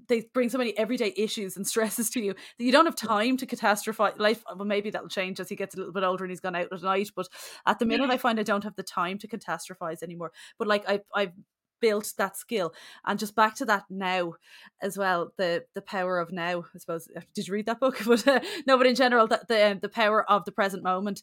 [0.07, 3.37] they bring so many everyday issues and stresses to you that you don't have time
[3.37, 4.43] to catastrophize life.
[4.55, 6.71] Well, maybe that'll change as he gets a little bit older and he's gone out
[6.71, 7.09] at night.
[7.15, 7.27] But
[7.65, 10.31] at the minute, I find I don't have the time to catastrophize anymore.
[10.57, 11.33] But like I, I've
[11.81, 12.73] built that skill
[13.05, 14.33] and just back to that now
[14.81, 18.27] as well the the power of now i suppose did you read that book but
[18.27, 21.21] uh, no but in general the, the the power of the present moment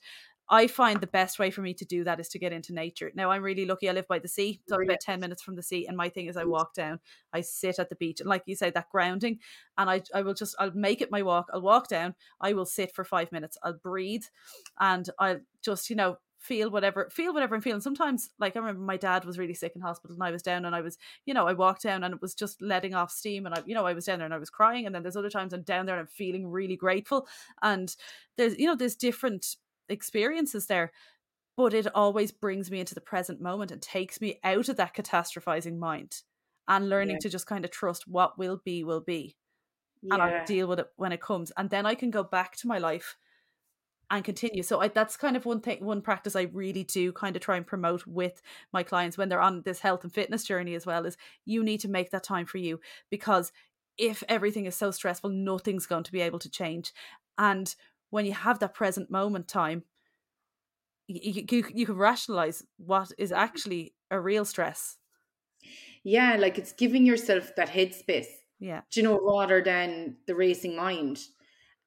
[0.53, 3.11] I find the best way for me to do that is to get into nature.
[3.15, 3.89] Now I'm really lucky.
[3.89, 5.87] I live by the sea, so I'm about ten minutes from the sea.
[5.87, 7.01] And my thing is, I walk down,
[7.33, 9.39] I sit at the beach, and like you say, that grounding.
[9.79, 11.49] And I, I will just, I'll make it my walk.
[11.53, 12.15] I'll walk down.
[12.39, 13.57] I will sit for five minutes.
[13.63, 14.25] I'll breathe,
[14.79, 17.81] and I'll just, you know, feel whatever feel whatever I'm feeling.
[17.81, 20.65] Sometimes, like I remember my dad was really sick in hospital and I was down
[20.65, 23.47] and I was, you know, I walked down and it was just letting off steam
[23.47, 24.85] and I, you know, I was down there and I was crying.
[24.85, 27.27] And then there's other times I'm down there and I'm feeling really grateful.
[27.63, 27.95] And
[28.37, 29.57] there's, you know, there's different
[29.89, 30.93] experiences there
[31.57, 34.95] but it always brings me into the present moment and takes me out of that
[34.95, 36.23] catastrophizing mind
[36.69, 37.21] and learning yeah.
[37.21, 39.37] to just kind of trust what will be will be
[40.03, 40.15] yeah.
[40.15, 42.67] and I'll deal with it when it comes and then I can go back to
[42.67, 43.17] my life
[44.11, 47.35] and continue so I, that's kind of one thing one practice I really do kind
[47.35, 50.75] of try and promote with my clients when they're on this health and fitness journey
[50.75, 52.81] as well is you need to make that time for you
[53.11, 53.53] because
[53.99, 56.93] if everything is so stressful nothing's going to be able to change
[57.39, 57.75] and
[58.13, 59.83] when you have that present moment time
[61.09, 64.97] you, you, you can rationalize what is actually a real stress.
[66.05, 68.27] Yeah like it's giving yourself that headspace
[68.59, 68.83] yeah.
[68.91, 71.21] do you know rather than the racing mind.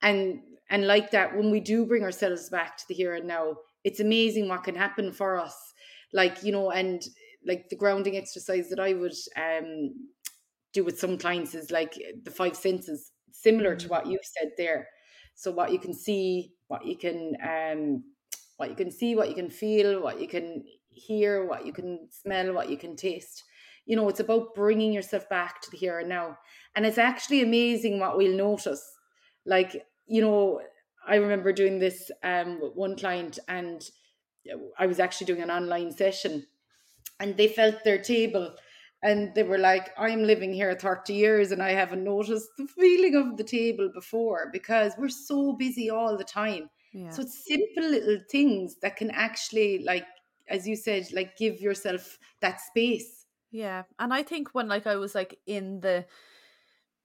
[0.02, 3.56] And and like that when we do bring ourselves back to the here and now
[3.84, 5.56] it's amazing what can happen for us.
[6.12, 7.02] Like you know and
[7.46, 9.94] like the grounding exercise that i would um
[10.74, 13.92] do with some clients is like the five senses similar to mm.
[13.92, 14.88] what you said there
[15.36, 18.04] so what you can see what you can um
[18.58, 22.08] what you can see what you can feel what you can hear what you can
[22.10, 23.44] smell what you can taste.
[23.86, 26.38] You know it's about bringing yourself back to the here and now.
[26.76, 28.84] And it's actually amazing what we'll notice.
[29.46, 30.62] Like you know
[31.08, 33.90] i remember doing this um with one client and
[34.78, 36.46] i was actually doing an online session
[37.20, 38.56] and they felt their table
[39.06, 43.16] and they were like i'm living here 30 years and i haven't noticed the feeling
[43.16, 47.10] of the table before because we're so busy all the time yeah.
[47.10, 50.06] so it's simple little things that can actually like
[50.48, 54.96] as you said like give yourself that space yeah and i think when like i
[54.96, 56.04] was like in the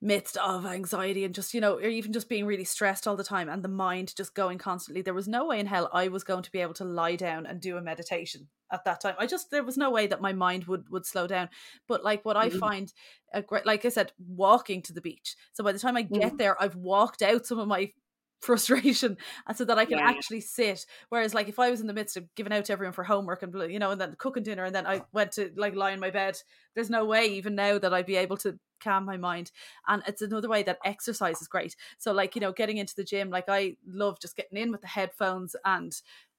[0.03, 3.25] midst of anxiety and just you know or even just being really stressed all the
[3.25, 6.25] time and the mind just going constantly there was no way in hell i was
[6.25, 9.27] going to be able to lie down and do a meditation at that time i
[9.27, 11.51] just there was no way that my mind would would slow down
[11.87, 12.57] but like what mm-hmm.
[12.57, 12.95] i find
[13.35, 16.29] a great like i said walking to the beach so by the time i get
[16.29, 16.37] mm-hmm.
[16.37, 17.93] there i've walked out some of my
[18.41, 19.17] frustration
[19.47, 20.09] and so that I can yeah.
[20.09, 20.87] actually sit.
[21.09, 23.43] Whereas like if I was in the midst of giving out to everyone for homework
[23.43, 25.05] and you know and then cooking dinner and then I uh-huh.
[25.13, 26.39] went to like lie in my bed,
[26.75, 29.53] there's no way even now that I'd be able to calm my mind.
[29.87, 31.77] And it's another way that exercise is great.
[31.99, 34.81] So like, you know, getting into the gym, like I love just getting in with
[34.81, 35.95] the headphones and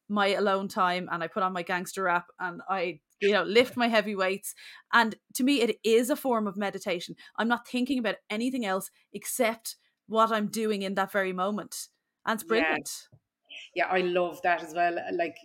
[0.10, 3.78] my alone time and I put on my gangster rap and I you know lift
[3.78, 4.54] my heavy weights
[4.92, 8.90] and to me it is a form of meditation i'm not thinking about anything else
[9.14, 9.76] except
[10.12, 11.88] what I'm doing in that very moment.
[12.26, 12.90] And it's brilliant.
[13.74, 15.00] Yeah, yeah I love that as well.
[15.00, 15.36] Uh, like,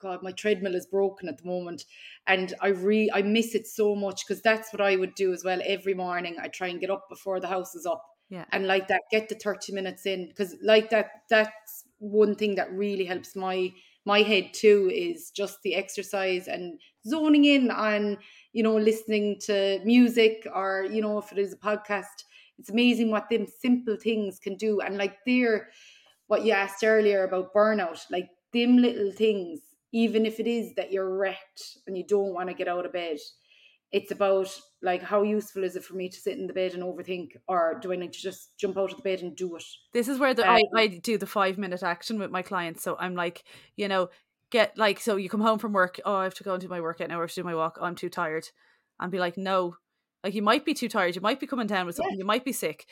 [0.00, 1.84] God, my treadmill is broken at the moment.
[2.26, 5.44] And I re I miss it so much because that's what I would do as
[5.44, 5.60] well.
[5.64, 8.04] Every morning I try and get up before the house is up.
[8.30, 8.44] Yeah.
[8.52, 10.28] And like that, get the 30 minutes in.
[10.28, 13.72] Because like that, that's one thing that really helps my
[14.04, 18.16] my head too is just the exercise and zoning in on
[18.52, 22.24] you know listening to music or you know if it is a podcast
[22.58, 24.80] it's amazing what them simple things can do.
[24.80, 25.68] And like there,
[26.26, 29.60] what you asked earlier about burnout, like them little things,
[29.92, 32.92] even if it is that you're wrecked and you don't want to get out of
[32.92, 33.18] bed,
[33.92, 34.48] it's about
[34.82, 37.36] like how useful is it for me to sit in the bed and overthink?
[37.46, 39.64] Or do i need to just jump out of the bed and do it?
[39.92, 42.82] This is where the, um, I, I do the five minute action with my clients.
[42.82, 43.44] So i'm like
[43.76, 44.08] you know
[44.50, 46.68] get like so you come home from work oh i have to go and do
[46.68, 47.20] my workout now.
[47.20, 47.78] Or to do my walk.
[47.80, 48.48] Oh, i'm too tired.
[48.98, 49.76] And be like no
[50.26, 52.44] like you might be too tired, you might be coming down with something, you might
[52.44, 52.84] be sick,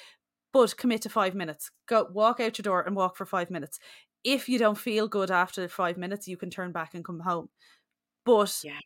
[0.52, 1.72] but commit to five minutes.
[1.88, 3.80] Go walk out your door and walk for five minutes.
[4.22, 7.48] If you don't feel good after five minutes, you can turn back and come home.
[8.24, 8.78] But yeah.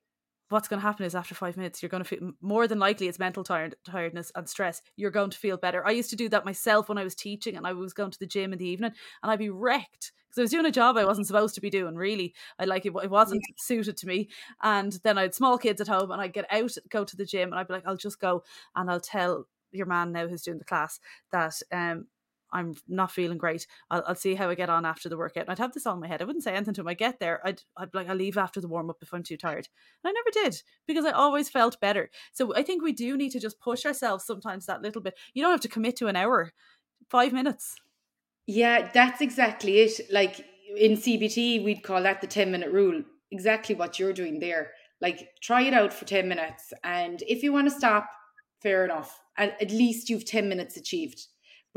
[0.49, 3.09] What's going to happen is after five minutes, you're going to feel more than likely
[3.09, 4.83] it's mental tired, tiredness and stress.
[4.97, 5.87] You're going to feel better.
[5.87, 8.19] I used to do that myself when I was teaching and I was going to
[8.19, 8.93] the gym in the evening
[9.23, 11.71] and I'd be wrecked because I was doing a job I wasn't supposed to be
[11.71, 11.97] doing.
[11.97, 12.93] Really, I like it.
[13.03, 13.55] It wasn't yeah.
[13.59, 14.29] suited to me.
[14.63, 17.25] And then I had small kids at home, and I'd get out, go to the
[17.25, 18.43] gym, and I'd be like, I'll just go
[18.77, 20.99] and I'll tell your man now who's doing the class
[21.31, 22.07] that um
[22.53, 23.67] I'm not feeling great.
[23.91, 25.45] I'll, I'll see how I get on after the workout.
[25.45, 26.23] And I'd have this on my head.
[26.23, 26.89] I wouldn't say anything to him.
[26.89, 27.41] I get there.
[27.45, 29.69] I'd, I'd like, I'll leave after the warm up if I'm too tired.
[30.03, 32.11] And I never did because I always felt better.
[32.33, 35.15] So I think we do need to just push ourselves sometimes that little bit.
[35.35, 36.53] You don't have to commit to an hour,
[37.09, 37.77] five minutes.
[38.47, 40.01] Yeah, that's exactly it.
[40.11, 40.45] Like
[40.77, 43.03] in CBT, we'd call that the 10 minute rule.
[43.31, 44.73] Exactly what you're doing there.
[45.01, 46.73] Like try it out for 10 minutes.
[46.83, 48.09] And if you want to stop,
[48.63, 49.21] fair enough.
[49.37, 51.27] At, at least you've 10 minutes achieved.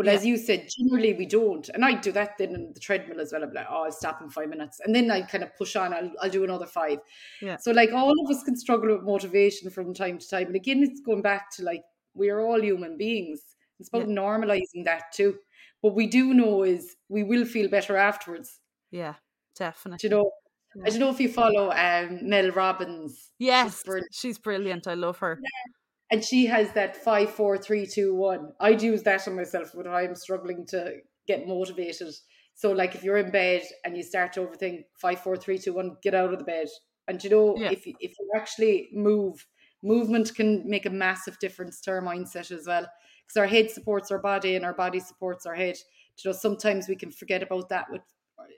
[0.04, 0.18] But yeah.
[0.18, 1.68] as you said, generally we don't.
[1.70, 3.43] And I do that then in the treadmill as well.
[3.43, 4.80] I'm like, oh, I'll stop in five minutes.
[4.84, 6.99] And then I kind of push on, I'll, I'll do another five.
[7.41, 7.58] Yeah.
[7.58, 10.47] So, like, all of us can struggle with motivation from time to time.
[10.47, 11.84] And again, it's going back to like,
[12.14, 13.41] we are all human beings.
[13.80, 14.16] It's about yeah.
[14.16, 15.36] normalizing that too
[15.82, 18.60] what we do know is we will feel better afterwards.
[18.91, 19.16] Yeah,
[19.58, 19.97] definitely.
[19.97, 20.32] Do you know,
[20.76, 20.84] yeah.
[20.86, 23.32] I don't know if you follow um, Mel Robbins.
[23.39, 24.14] Yes, she's brilliant.
[24.14, 24.88] she's brilliant.
[24.88, 25.39] I love her.
[25.41, 25.74] Yeah.
[26.12, 28.51] And she has that five, four, three, two, one.
[28.59, 32.14] I'd use that on myself when I'm struggling to get motivated.
[32.53, 35.74] So, like, if you're in bed and you start to overthink five, four, three, two,
[35.74, 36.68] one, get out of the bed.
[37.07, 37.72] And you know, yeah.
[37.72, 39.47] if if you actually move,
[39.82, 42.88] movement can make a massive difference to our mindset as well
[43.32, 45.76] because our head supports our body and our body supports our head.
[46.24, 48.01] You know, sometimes we can forget about that with,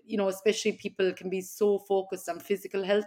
[0.05, 3.05] you know, especially people can be so focused on physical health.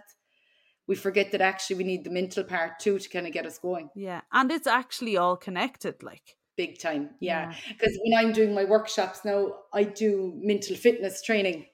[0.87, 3.57] We forget that actually we need the mental part too to kind of get us
[3.57, 3.89] going.
[3.95, 4.21] Yeah.
[4.31, 7.11] And it's actually all connected, like big time.
[7.19, 7.53] Yeah.
[7.69, 7.99] Because yeah.
[8.03, 11.65] when I'm doing my workshops now, I do mental fitness training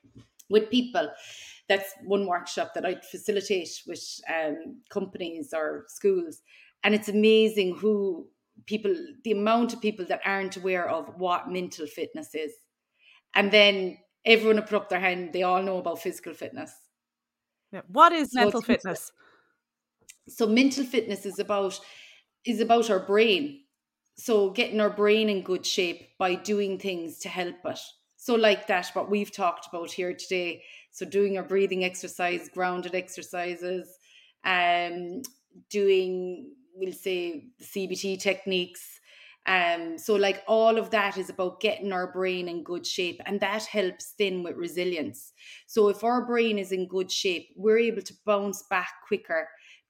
[0.50, 1.10] with people.
[1.70, 4.04] That's one workshop that I facilitate with
[4.34, 6.42] um, companies or schools.
[6.84, 8.28] And it's amazing who
[8.66, 12.54] people the amount of people that aren't aware of what mental fitness is
[13.36, 16.72] and then everyone will put up their hand they all know about physical fitness
[17.74, 17.82] yeah.
[17.88, 19.12] what is so mental fitness
[20.28, 21.80] So mental fitness is about
[22.46, 23.62] is about our brain.
[24.16, 27.80] So getting our brain in good shape by doing things to help it.
[28.18, 30.64] So like that, what we've talked about here today.
[30.92, 33.98] So doing our breathing exercise, grounded exercises,
[34.46, 35.24] um,
[35.70, 39.00] doing we'll say CBT techniques.
[39.46, 43.40] Um, so like all of that is about getting our brain in good shape, and
[43.42, 45.34] that helps then with resilience.
[45.68, 49.50] So if our brain is in good shape, we're able to bounce back quicker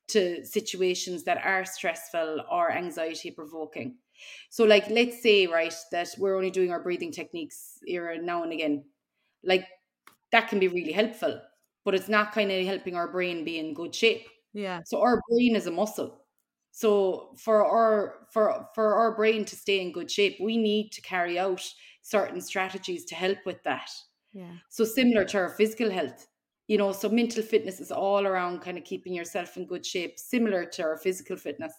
[0.10, 3.98] to situations that are stressful or anxiety provoking.
[4.50, 8.54] So, like, let's say, right, that we're only doing our breathing techniques here now and
[8.54, 8.86] again.
[9.44, 9.68] Like,
[10.32, 11.42] that can be really helpful,
[11.86, 14.28] but it's not kind of helping our brain be in good shape.
[14.54, 14.82] Yeah.
[14.86, 16.23] So, our brain is a muscle.
[16.76, 21.02] So for our for for our brain to stay in good shape, we need to
[21.04, 21.64] carry out
[22.02, 23.92] certain strategies to help with that.
[24.34, 24.54] Yeah.
[24.70, 26.26] So similar to our physical health,
[26.68, 30.18] you know, so mental fitness is all around kind of keeping yourself in good shape,
[30.18, 31.74] similar to our physical fitness.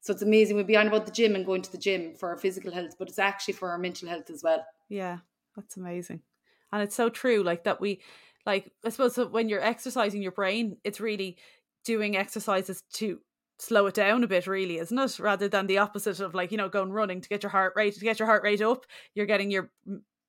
[0.00, 0.56] So it's amazing.
[0.56, 2.94] We'd be on about the gym and going to the gym for our physical health,
[3.00, 4.64] but it's actually for our mental health as well.
[4.88, 5.18] Yeah,
[5.56, 6.22] that's amazing.
[6.70, 8.00] And it's so true, like that we
[8.46, 11.36] like I suppose when you're exercising your brain, it's really
[11.84, 13.18] doing exercises to
[13.60, 15.18] slow it down a bit really isn't it?
[15.18, 17.94] Rather than the opposite of like you know going running to get your heart rate
[17.94, 18.84] to get your heart rate up
[19.14, 19.70] you're getting your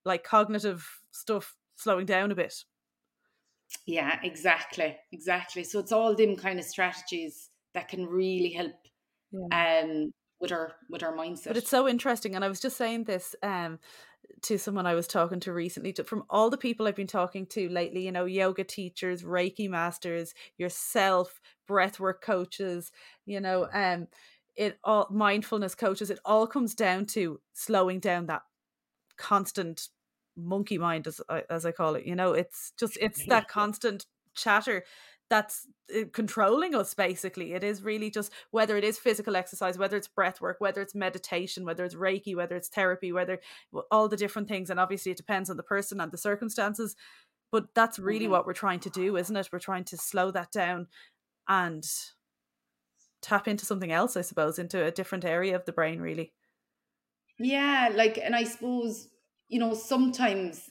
[0.06, 2.54] like cognitive stuff slowing down a bit.
[3.86, 5.64] Yeah exactly exactly.
[5.64, 8.74] So it's all them kind of strategies that can really help
[9.32, 9.82] yeah.
[9.82, 10.12] um
[10.42, 11.48] with our with our mindset.
[11.48, 13.78] but it's so interesting and i was just saying this um
[14.44, 17.46] to someone I was talking to recently, to, from all the people I've been talking
[17.48, 22.92] to lately, you know, yoga teachers, Reiki masters, yourself, breathwork coaches,
[23.26, 24.08] you know, um,
[24.56, 28.42] it all mindfulness coaches, it all comes down to slowing down that
[29.18, 29.90] constant
[30.36, 32.06] monkey mind, as as I call it.
[32.06, 34.84] You know, it's just it's that constant chatter
[35.32, 35.66] that's
[35.98, 37.54] uh, controlling us basically.
[37.54, 40.94] It is really just whether it is physical exercise whether it's breath work whether it's
[40.94, 43.40] meditation whether it's reiki whether it's therapy whether
[43.90, 46.98] all the different things and obviously it depends on the person and the circumstances
[47.50, 48.34] but that's really mm-hmm.
[48.34, 49.50] what we're trying to do isn't it?
[49.52, 50.88] We're trying to slow that down
[51.48, 51.86] and
[53.22, 56.34] tap into something else i suppose into a different area of the brain really.
[57.40, 59.08] Yeah like and i suppose
[59.48, 60.70] you know sometimes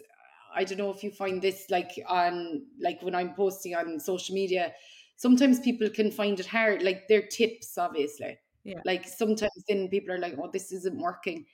[0.55, 4.35] I don't know if you find this like on like when I'm posting on social
[4.35, 4.73] media,
[5.17, 8.39] sometimes people can find it hard, like their tips, obviously.
[8.65, 8.81] Yeah.
[8.85, 11.47] Like sometimes then people are like, oh, this isn't working.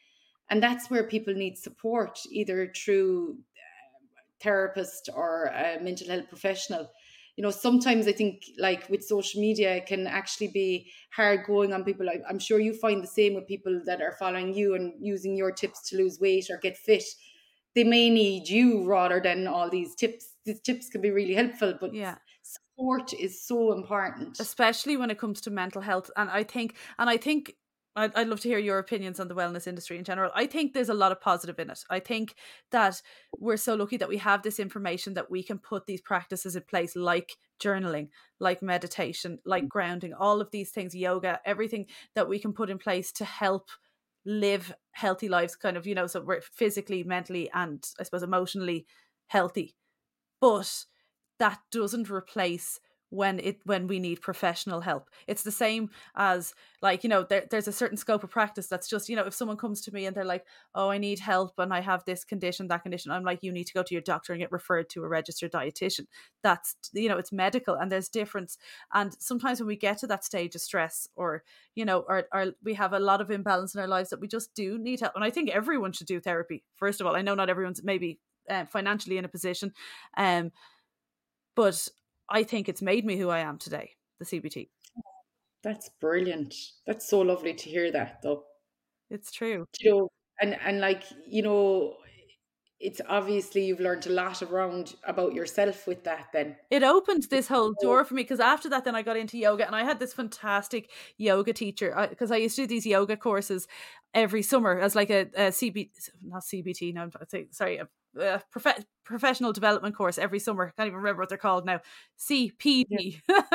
[0.51, 6.90] And that's where people need support, either through uh, therapist or a mental health professional.
[7.36, 11.72] You know, sometimes I think like with social media, it can actually be hard going
[11.72, 12.09] on people.
[12.09, 15.36] I, I'm sure you find the same with people that are following you and using
[15.36, 17.05] your tips to lose weight or get fit
[17.77, 20.35] they may need you rather than all these tips.
[20.47, 22.16] These tips can be really helpful, but yeah.
[22.43, 26.11] support is so important, especially when it comes to mental health.
[26.16, 27.55] And I think, and I think
[27.95, 30.31] I'd, I'd love to hear your opinions on the wellness industry in general.
[30.35, 31.85] I think there's a lot of positive in it.
[31.91, 32.35] I think
[32.70, 33.03] that
[33.39, 36.62] we're so lucky that we have this information that we can put these practices in
[36.62, 38.09] place, like journaling,
[38.41, 39.68] like meditation, like mm.
[39.68, 43.68] grounding, all of these things, yoga, everything that we can put in place to help
[44.27, 48.87] live healthy lives kind of you know so we're physically mentally and i suppose emotionally
[49.29, 49.74] healthy.
[50.41, 50.85] But
[51.39, 52.81] that doesn't replace
[53.17, 55.09] when it when we need professional help.
[55.27, 58.89] It's the same as like you know there, there's a certain scope of practice that's
[58.89, 60.45] just you know if someone comes to me and they're like
[60.75, 63.67] oh i need help and i have this condition that condition i'm like you need
[63.67, 66.07] to go to your doctor and get referred to a registered dietitian.
[66.43, 68.59] That's you know it's medical and there's difference.
[68.93, 71.43] And sometimes when we get to that stage of stress or
[71.75, 74.29] you know or, or we have a lot of imbalance in our lives that we
[74.29, 75.14] just do need help.
[75.14, 77.17] And i think everyone should do therapy first of all.
[77.17, 79.73] I know not everyone's maybe uh, financially in a position
[80.17, 80.53] um
[81.57, 81.89] but
[82.29, 84.68] I think it's made me who I am today, the CBT.
[85.62, 86.55] That's brilliant.
[86.87, 88.45] That's so lovely to hear that though.
[89.11, 89.66] It's true.
[89.81, 90.09] You know,
[90.41, 91.95] and and like, you know,
[92.79, 97.49] it's obviously you've learned a lot around about yourself with that then it opened this
[97.49, 99.99] whole door for me because after that then i got into yoga and i had
[99.99, 103.66] this fantastic yoga teacher because I, I, used to do these yoga courses
[104.12, 105.89] every summer as like a, a cb
[106.22, 107.09] not cbt no
[107.51, 107.81] sorry
[108.17, 110.67] a, a prof- professional development course every summer.
[110.67, 111.81] I can't even remember what they're called now.
[112.19, 113.47] Cpd yeah,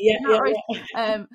[0.00, 0.54] yeah, yeah, right.
[0.94, 1.28] um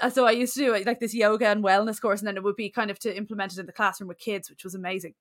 [0.00, 2.42] uh, so i used to do like this yoga and wellness course and then it
[2.42, 5.14] would be kind of to implement it in the classroom with kids which was amazing.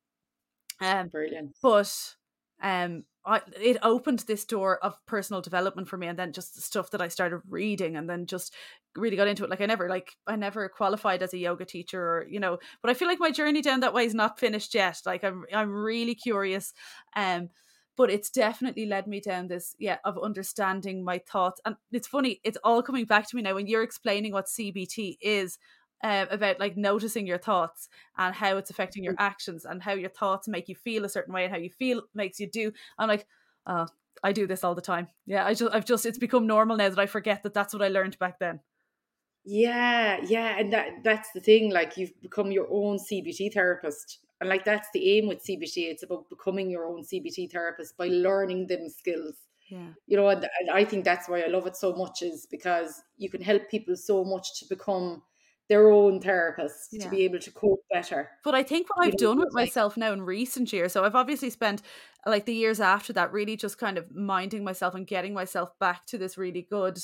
[0.79, 1.55] Um, Brilliant.
[1.61, 1.91] But
[2.61, 6.61] um, I, it opened this door of personal development for me, and then just the
[6.61, 8.53] stuff that I started reading, and then just
[8.95, 9.49] really got into it.
[9.49, 12.57] Like I never, like I never qualified as a yoga teacher, or you know.
[12.81, 15.01] But I feel like my journey down that way is not finished yet.
[15.05, 16.73] Like I'm, I'm really curious.
[17.15, 17.49] Um,
[17.97, 22.39] but it's definitely led me down this yeah of understanding my thoughts and it's funny
[22.43, 25.57] it's all coming back to me now when you're explaining what cbt is
[26.03, 30.09] uh, about like noticing your thoughts and how it's affecting your actions and how your
[30.09, 33.07] thoughts make you feel a certain way and how you feel makes you do i'm
[33.07, 33.25] like
[33.65, 33.87] oh
[34.23, 36.89] i do this all the time yeah i just i've just it's become normal now
[36.89, 38.59] that i forget that that's what i learned back then
[39.43, 44.49] yeah yeah and that that's the thing like you've become your own cbt therapist and
[44.49, 45.89] like that's the aim with CBT.
[45.89, 49.35] It's about becoming your own CBT therapist by learning them skills.
[49.69, 49.87] Yeah.
[50.05, 53.01] You know, and, and I think that's why I love it so much is because
[53.17, 55.23] you can help people so much to become
[55.69, 57.03] their own therapist yeah.
[57.03, 58.29] to be able to cope better.
[58.43, 61.15] But I think what I've done with like, myself now in recent years, so I've
[61.15, 61.81] obviously spent
[62.25, 66.05] like the years after that really just kind of minding myself and getting myself back
[66.07, 66.99] to this really good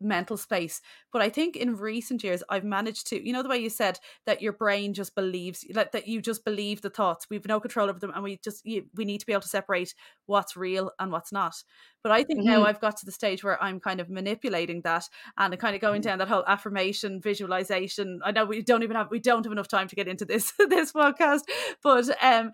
[0.00, 0.80] mental space.
[1.12, 3.98] But I think in recent years, I've managed to, you know, the way you said
[4.26, 7.26] that your brain just believes, like that you just believe the thoughts.
[7.30, 9.48] We've no control over them, and we just you, we need to be able to
[9.48, 9.94] separate
[10.26, 11.54] what's real and what's not.
[12.02, 12.50] But I think mm-hmm.
[12.50, 15.80] now I've got to the stage where I'm kind of manipulating that and kind of
[15.80, 16.08] going mm-hmm.
[16.08, 18.20] down that whole affirmation, visualization.
[18.24, 20.52] I know we don't even have we don't have enough time to get into this
[20.68, 21.42] this podcast,
[21.82, 22.52] but um,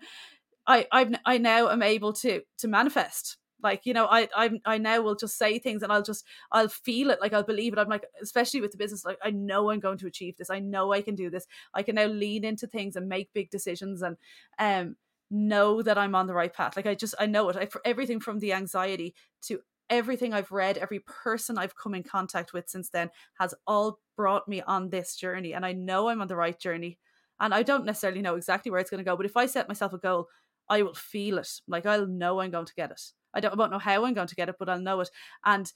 [0.67, 4.77] I I've I now am able to to manifest like you know i i i
[4.77, 7.79] now will just say things and i'll just i'll feel it like i'll believe it.
[7.79, 10.49] I'm like especially with the business like i know i'm going to achieve this.
[10.49, 11.47] I know i can do this.
[11.73, 14.17] I can now lean into things and make big decisions and
[14.59, 14.95] um
[15.31, 16.75] know that i'm on the right path.
[16.75, 17.55] Like i just i know it.
[17.57, 22.01] I, for everything from the anxiety to everything i've read every person i've come in
[22.01, 23.07] contact with since then
[23.39, 26.97] has all brought me on this journey and i know i'm on the right journey.
[27.39, 29.67] And i don't necessarily know exactly where it's going to go but if i set
[29.67, 30.27] myself a goal
[30.69, 31.49] i will feel it.
[31.67, 33.01] Like i'll know i'm going to get it
[33.35, 35.09] I don't, I don't know how I'm going to get it, but I'll know it.
[35.43, 35.71] And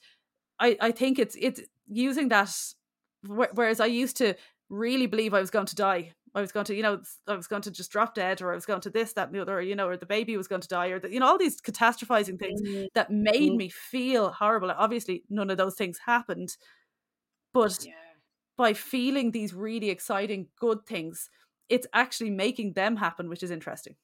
[0.58, 2.50] I, I think it's it's using that.
[3.26, 4.34] Whereas I used to
[4.70, 6.14] really believe I was going to die.
[6.34, 8.54] I was going to, you know, I was going to just drop dead, or I
[8.54, 10.46] was going to this, that, and the other, or, you know, or the baby was
[10.46, 12.84] going to die, or the, you know, all these catastrophizing things mm-hmm.
[12.94, 13.56] that made mm-hmm.
[13.56, 14.70] me feel horrible.
[14.70, 16.56] Obviously, none of those things happened,
[17.52, 17.92] but yeah.
[18.56, 21.28] by feeling these really exciting, good things,
[21.68, 23.96] it's actually making them happen, which is interesting.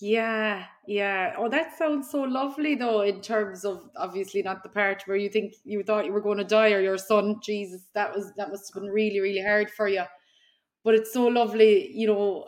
[0.00, 1.34] Yeah, yeah.
[1.38, 5.28] Oh, that sounds so lovely though, in terms of obviously not the part where you
[5.28, 7.36] think you thought you were going to die or your son.
[7.42, 10.02] Jesus, that was that must have been really, really hard for you.
[10.84, 12.46] But it's so lovely, you know,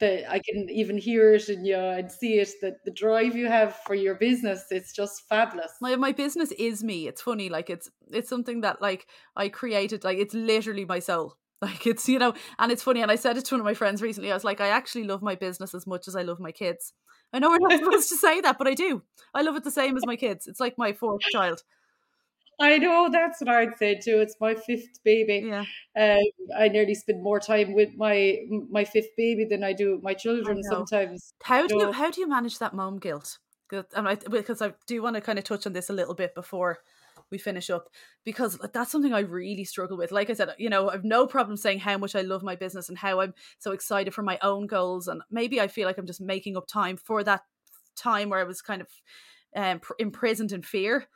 [0.00, 3.48] that I can even hear it in you and see it that the drive you
[3.48, 5.72] have for your business, it's just fabulous.
[5.80, 7.08] My my business is me.
[7.08, 11.36] It's funny, like it's it's something that like I created, like it's literally my soul.
[11.62, 13.02] Like it's, you know, and it's funny.
[13.02, 14.30] And I said it to one of my friends recently.
[14.30, 16.94] I was like, I actually love my business as much as I love my kids.
[17.34, 19.02] I know we're not supposed to say that, but I do.
[19.34, 20.46] I love it the same as my kids.
[20.46, 21.62] It's like my fourth child.
[22.60, 24.20] I know that's what I'd say too.
[24.20, 25.46] It's my fifth baby.
[25.46, 25.64] Yeah.
[25.98, 26.18] Um,
[26.56, 28.36] I nearly spend more time with my
[28.70, 31.32] my fifth baby than I do with my children sometimes.
[31.42, 33.38] How do you how do you manage that mom guilt?
[33.70, 36.80] Because I do want to kind of touch on this a little bit before
[37.30, 37.88] we finish up
[38.24, 40.12] because that's something I really struggle with.
[40.12, 42.88] Like I said, you know, I've no problem saying how much I love my business
[42.88, 45.08] and how I'm so excited for my own goals.
[45.08, 47.42] And maybe I feel like I'm just making up time for that
[47.96, 48.88] time where I was kind of
[49.56, 51.06] um, imprisoned in fear.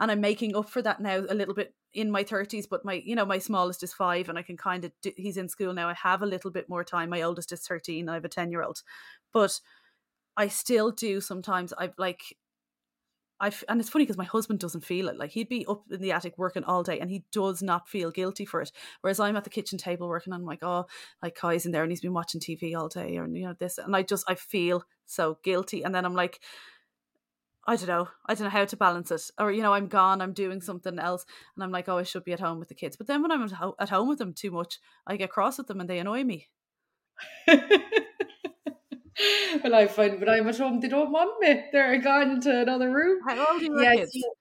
[0.00, 2.66] And I'm making up for that now a little bit in my 30s.
[2.70, 5.36] But my, you know, my smallest is five and I can kind of, do, he's
[5.36, 5.88] in school now.
[5.88, 7.10] I have a little bit more time.
[7.10, 8.08] My oldest is 13.
[8.08, 8.82] I have a 10 year old.
[9.32, 9.60] But
[10.36, 11.72] I still do sometimes.
[11.72, 12.36] I've like,
[13.40, 15.18] I and it's funny because my husband doesn't feel it.
[15.18, 18.10] Like he'd be up in the attic working all day, and he does not feel
[18.10, 18.72] guilty for it.
[19.00, 20.86] Whereas I'm at the kitchen table working, and I'm like, oh,
[21.22, 23.78] like Kai's in there, and he's been watching TV all day, or you know this,
[23.78, 26.40] and I just I feel so guilty, and then I'm like.
[27.66, 28.08] I don't know.
[28.24, 29.30] I don't know how to balance it.
[29.38, 32.24] Or, you know, I'm gone, I'm doing something else, and I'm like, oh, I should
[32.24, 32.96] be at home with the kids.
[32.96, 33.42] But then when I'm
[33.78, 36.48] at home with them too much, I get cross with them and they annoy me.
[39.64, 41.64] well, I find when I'm at home, they don't want me.
[41.72, 43.20] They're gone to another room.
[43.26, 44.12] How old are your kids?
[44.12, 44.34] So,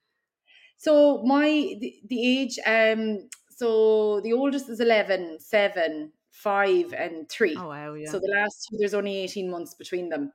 [0.78, 7.57] so my the, the age, um, so the oldest is 11, 7, 5, and 3.
[7.57, 8.11] Oh, wow, yeah.
[8.11, 10.32] So the last two, there's only 18 months between them.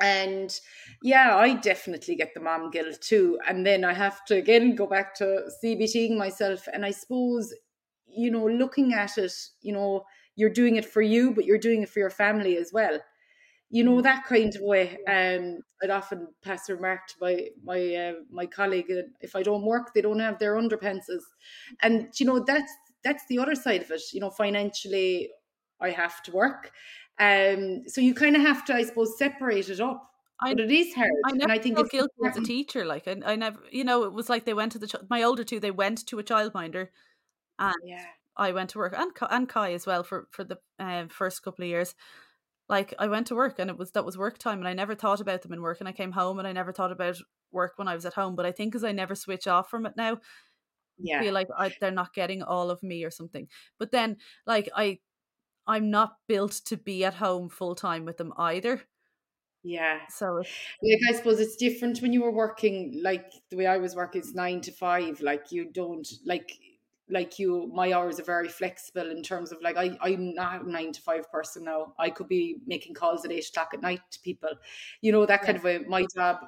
[0.00, 0.58] And
[1.02, 3.38] yeah, I definitely get the mom guilt too.
[3.46, 6.66] And then I have to again go back to CBTing myself.
[6.72, 7.54] And I suppose,
[8.06, 10.04] you know, looking at it, you know,
[10.34, 12.98] you're doing it for you, but you're doing it for your family as well
[13.72, 14.02] you know mm.
[14.04, 14.98] that kind of way.
[15.08, 19.64] Um, I'd often pass a remark to my my uh, my colleague, if I don't
[19.64, 21.22] work, they don't have their underpenses,
[21.82, 24.02] and you know that's that's the other side of it.
[24.12, 25.30] You know, financially,
[25.80, 26.70] I have to work,
[27.18, 30.06] um, so you kind of have to, I suppose, separate it up.
[30.38, 31.10] I, but it is hard.
[31.24, 32.84] I never and I think felt guilty as a teacher.
[32.84, 35.44] Like I, I never, you know, it was like they went to the my older
[35.44, 35.60] two.
[35.60, 36.88] They went to a childminder,
[37.58, 38.04] and yeah.
[38.36, 41.64] I went to work and and Kai as well for for the uh, first couple
[41.64, 41.94] of years
[42.72, 44.94] like I went to work and it was that was work time and I never
[44.94, 47.18] thought about them in work and I came home and I never thought about
[47.52, 48.34] work when I was at home.
[48.34, 50.20] But I think because I never switch off from it now,
[50.98, 51.20] yeah.
[51.20, 53.46] feel like I, they're not getting all of me or something.
[53.78, 54.16] But then
[54.46, 55.00] like I
[55.66, 58.80] I'm not built to be at home full time with them either.
[59.62, 59.98] Yeah.
[60.08, 63.94] So like I suppose it's different when you were working like the way I was
[63.94, 65.20] working it's nine to five.
[65.20, 66.50] Like you don't like
[67.10, 70.70] like you my hours are very flexible in terms of like I, I'm not a
[70.70, 71.94] nine to five person now.
[71.98, 74.50] I could be making calls at eight o'clock at night to people.
[75.00, 76.38] You know, that kind of a my job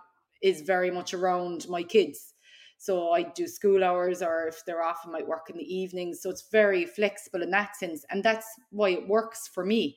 [0.42, 2.34] is very much around my kids.
[2.78, 6.20] So I do school hours or if they're off I might work in the evenings.
[6.22, 8.04] So it's very flexible in that sense.
[8.10, 9.96] And that's why it works for me.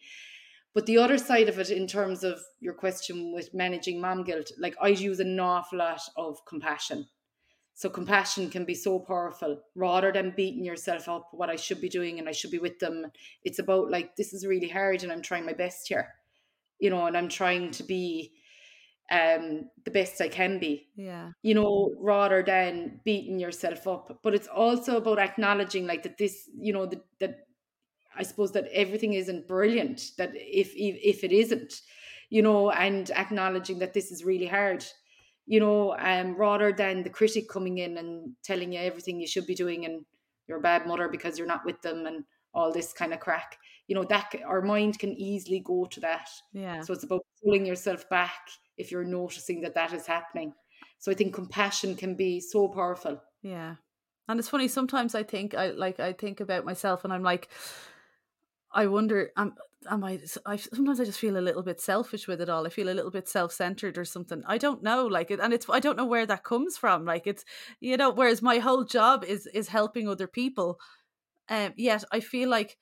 [0.74, 4.51] But the other side of it, in terms of your question with managing mom guilt,
[4.60, 7.08] like I use an awful lot of compassion.
[7.78, 11.89] So compassion can be so powerful rather than beating yourself up what I should be
[11.89, 13.11] doing and I should be with them.
[13.43, 16.15] It's about like, this is really hard and I'm trying my best here,
[16.80, 18.34] you know, and I'm trying to be
[19.11, 20.88] um the best I can be.
[20.95, 21.34] Yeah.
[21.43, 24.21] You know, rather than beating yourself up.
[24.23, 27.47] But it's also about acknowledging like that this, you know, that that
[28.15, 30.13] I suppose that everything isn't brilliant.
[30.17, 31.82] That if if, if it isn't,
[32.32, 34.84] you know, and acknowledging that this is really hard,
[35.48, 39.48] you know, um, rather than the critic coming in and telling you everything you should
[39.48, 40.06] be doing and
[40.48, 43.58] you're a bad mother because you're not with them and all this kind of crack.
[43.88, 46.30] You know, that our mind can easily go to that.
[46.52, 46.82] Yeah.
[46.82, 50.54] So it's about pulling yourself back if you're noticing that that is happening.
[51.00, 53.22] So I think compassion can be so powerful.
[53.41, 53.76] Yeah.
[54.28, 57.48] And it's funny sometimes I think I like I think about myself and I'm like
[58.74, 59.56] I wonder, am,
[59.89, 60.55] am I, I?
[60.57, 62.65] Sometimes I just feel a little bit selfish with it all.
[62.65, 64.43] I feel a little bit self-centered or something.
[64.47, 67.05] I don't know, like, it and it's I don't know where that comes from.
[67.05, 67.45] Like, it's
[67.80, 70.80] you know, whereas my whole job is is helping other people.
[71.49, 72.78] Um, yet I feel like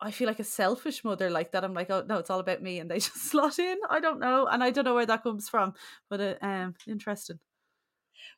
[0.00, 1.64] I feel like a selfish mother like that.
[1.64, 3.78] I'm like, oh no, it's all about me, and they just slot in.
[3.90, 5.74] I don't know, and I don't know where that comes from,
[6.10, 7.40] but uh, um, interesting.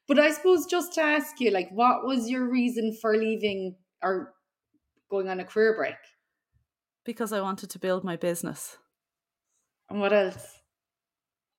[0.07, 4.35] But I suppose just to ask you, like, what was your reason for leaving or
[5.11, 5.97] going on a career break?
[7.09, 8.77] Because I wanted to build my business.
[9.89, 10.61] And what else?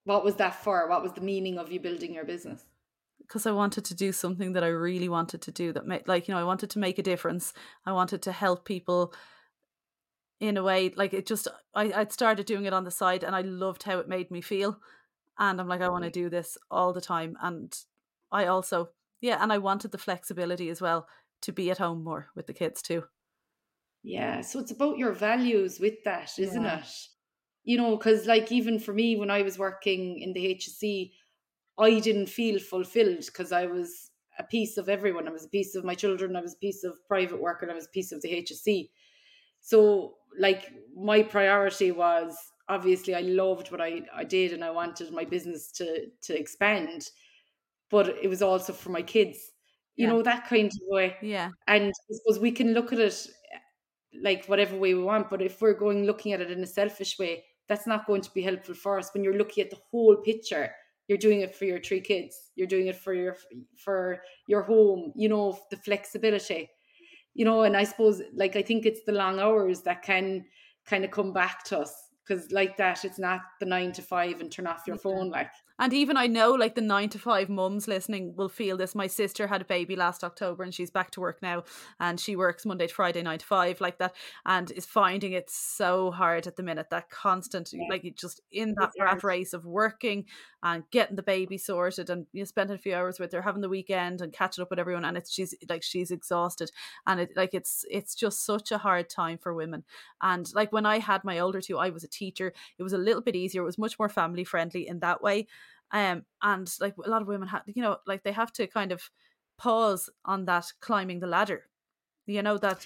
[0.04, 0.88] What was that for?
[0.88, 2.66] What was the meaning of you building your business?
[3.18, 6.28] Because I wanted to do something that I really wanted to do that made like,
[6.28, 7.52] you know, I wanted to make a difference.
[7.84, 9.12] I wanted to help people
[10.39, 13.36] in a way like it just I, I'd started doing it on the side and
[13.36, 14.78] I loved how it made me feel.
[15.39, 16.26] And I'm like, I want to mm-hmm.
[16.26, 17.36] do this all the time.
[17.41, 17.76] And
[18.32, 18.89] I also
[19.20, 21.08] yeah, and I wanted the flexibility as well
[21.41, 23.06] to be at home more with the kids too.
[24.04, 26.80] Yeah, so it's about your values with that, isn't yeah.
[26.80, 26.88] it?
[27.64, 31.12] You know, because like even for me, when I was working in the HSE,
[31.78, 35.28] I didn't feel fulfilled because I was a piece of everyone.
[35.28, 36.36] I was a piece of my children.
[36.36, 38.89] I was a piece of private work, and I was a piece of the HSE.
[39.62, 42.38] So, like, my priority was
[42.70, 47.10] obviously I loved what I, I did, and I wanted my business to to expand,
[47.91, 49.52] but it was also for my kids.
[49.95, 50.14] You yeah.
[50.14, 51.18] know that kind of way.
[51.22, 51.50] Yeah.
[51.68, 53.28] And I suppose we can look at it
[54.22, 55.30] like whatever way we want.
[55.30, 58.32] But if we're going looking at it in a selfish way, that's not going to
[58.32, 59.12] be helpful for us.
[59.14, 60.72] When you're looking at the whole picture,
[61.07, 62.51] you're doing it for your three kids.
[62.55, 63.36] You're doing it for your
[63.78, 65.12] for your home.
[65.16, 66.70] You know the flexibility.
[67.36, 70.45] You know, and I suppose like I think it's the long hours that can
[70.86, 71.93] kind of come back to us
[72.26, 75.51] because like that, it's not the nine to five and turn off your phone like.
[75.80, 78.93] And even I know like the nine to five mums listening will feel this.
[78.93, 81.63] My sister had a baby last October and she's back to work now
[81.99, 84.13] and she works Monday to Friday, nine to five, like that,
[84.45, 86.89] and is finding it so hard at the minute.
[86.89, 87.86] That constant, yeah.
[87.89, 90.25] like just in that rat race of working
[90.61, 93.61] and getting the baby sorted and you know, spending a few hours with her, having
[93.61, 95.05] the weekend and catching up with everyone.
[95.05, 96.71] And it's she's like she's exhausted.
[97.07, 99.86] And it like it's it's just such a hard time for women.
[100.21, 102.53] And like when I had my older two, I was a teacher.
[102.77, 103.61] It was a little bit easier.
[103.61, 105.47] It was much more family friendly in that way
[105.92, 108.92] um and like a lot of women have you know like they have to kind
[108.92, 109.10] of
[109.58, 111.64] pause on that climbing the ladder
[112.26, 112.86] you know that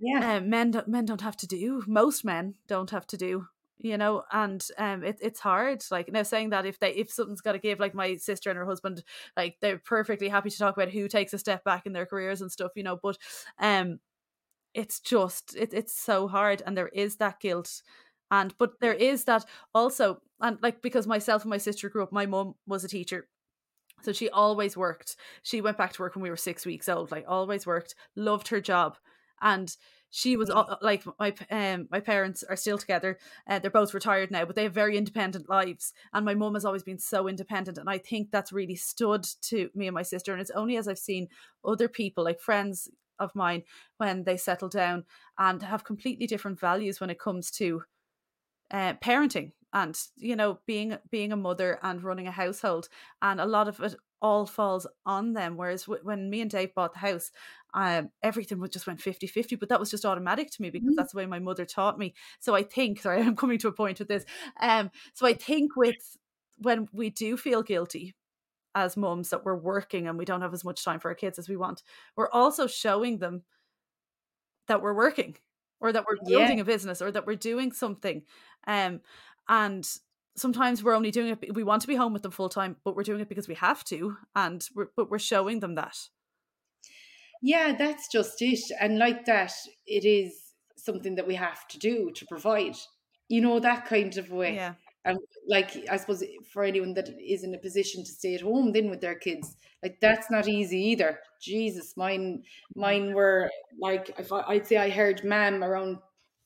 [0.00, 0.36] yeah.
[0.36, 3.46] um, men don't, men don't have to do most men don't have to do
[3.78, 7.40] you know and um it, it's hard like now saying that if they if something's
[7.40, 9.02] got to give like my sister and her husband
[9.36, 12.40] like they're perfectly happy to talk about who takes a step back in their careers
[12.40, 13.18] and stuff you know but
[13.58, 13.98] um
[14.74, 17.82] it's just it, it's so hard and there is that guilt
[18.30, 19.44] and but there is that
[19.74, 23.26] also and like because myself and my sister grew up my mum was a teacher.
[24.02, 25.16] So she always worked.
[25.42, 28.48] She went back to work when we were six weeks old like always worked loved
[28.48, 28.98] her job.
[29.40, 29.74] And
[30.10, 33.18] she was all, like my um my parents are still together
[33.48, 36.64] uh, they're both retired now but they have very independent lives and my mum has
[36.64, 40.30] always been so independent and i think that's really stood to me and my sister
[40.30, 41.26] and it's only as i've seen
[41.64, 42.88] other people like friends
[43.18, 43.64] of mine
[43.96, 45.02] when they settle down
[45.36, 47.82] and have completely different values when it comes to
[48.70, 52.88] uh, parenting and you know being being a mother and running a household
[53.20, 56.74] and a lot of it all falls on them whereas w- when me and dave
[56.74, 57.30] bought the house
[57.74, 60.94] um, everything just went 50 50 but that was just automatic to me because mm-hmm.
[60.96, 63.72] that's the way my mother taught me so i think sorry i'm coming to a
[63.72, 64.24] point with this
[64.60, 66.16] um so i think with
[66.58, 68.14] when we do feel guilty
[68.76, 71.38] as mums that we're working and we don't have as much time for our kids
[71.38, 71.82] as we want
[72.16, 73.42] we're also showing them
[74.68, 75.36] that we're working
[75.80, 76.62] or that we're building yeah.
[76.62, 78.22] a business or that we're doing something
[78.66, 79.00] um
[79.48, 79.98] and
[80.36, 82.96] sometimes we're only doing it we want to be home with them full time but
[82.96, 85.96] we're doing it because we have to and we're, but we're showing them that.
[87.42, 89.52] Yeah that's just it and like that
[89.86, 90.34] it is
[90.76, 92.76] something that we have to do to provide
[93.28, 94.54] you know that kind of way.
[94.54, 94.74] Yeah.
[95.06, 98.72] And like i suppose for anyone that is in a position to stay at home
[98.72, 101.20] then with their kids like that's not easy either.
[101.42, 102.42] Jesus mine
[102.74, 105.98] mine were like if I, i'd say i heard ma'am around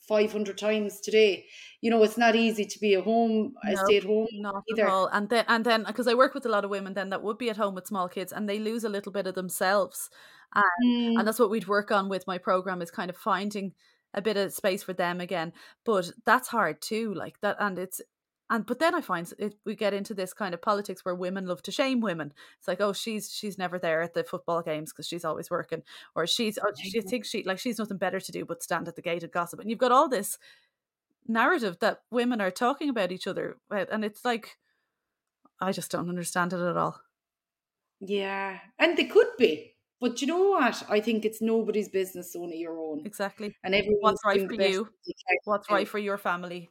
[0.09, 1.45] 500 times today
[1.81, 4.85] you know it's not easy to be at home no, stay at home not either
[4.85, 5.07] at all.
[5.13, 7.39] and then and then because i work with a lot of women then that would
[7.39, 10.09] be at home with small kids and they lose a little bit of themselves
[10.55, 11.19] and, mm.
[11.19, 13.73] and that's what we'd work on with my program is kind of finding
[14.15, 15.53] a bit of space for them again
[15.85, 18.01] but that's hard too like that and it's
[18.51, 21.47] and but then I find it, we get into this kind of politics where women
[21.47, 22.33] love to shame women.
[22.59, 25.83] It's like, oh, she's she's never there at the football games because she's always working,
[26.15, 28.97] or she's oh, she thinks she like she's nothing better to do but stand at
[28.97, 29.61] the gate and gossip.
[29.61, 30.39] And you've got all this
[31.27, 34.57] narrative that women are talking about each other, eh, and it's like,
[35.61, 37.03] I just don't understand it at all.
[38.01, 39.75] Yeah, and they could be.
[40.01, 40.85] But you know what?
[40.89, 43.03] I think it's nobody's business, only your own.
[43.05, 43.57] Exactly.
[43.65, 44.89] And everyone's what's right for you,
[45.45, 46.71] what's right for your family.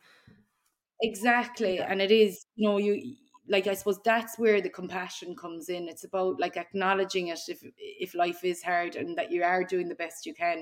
[1.01, 1.79] Exactly.
[1.79, 3.15] And it is, you know, you
[3.49, 5.87] like I suppose that's where the compassion comes in.
[5.87, 9.87] It's about like acknowledging it if if life is hard and that you are doing
[9.87, 10.59] the best you can.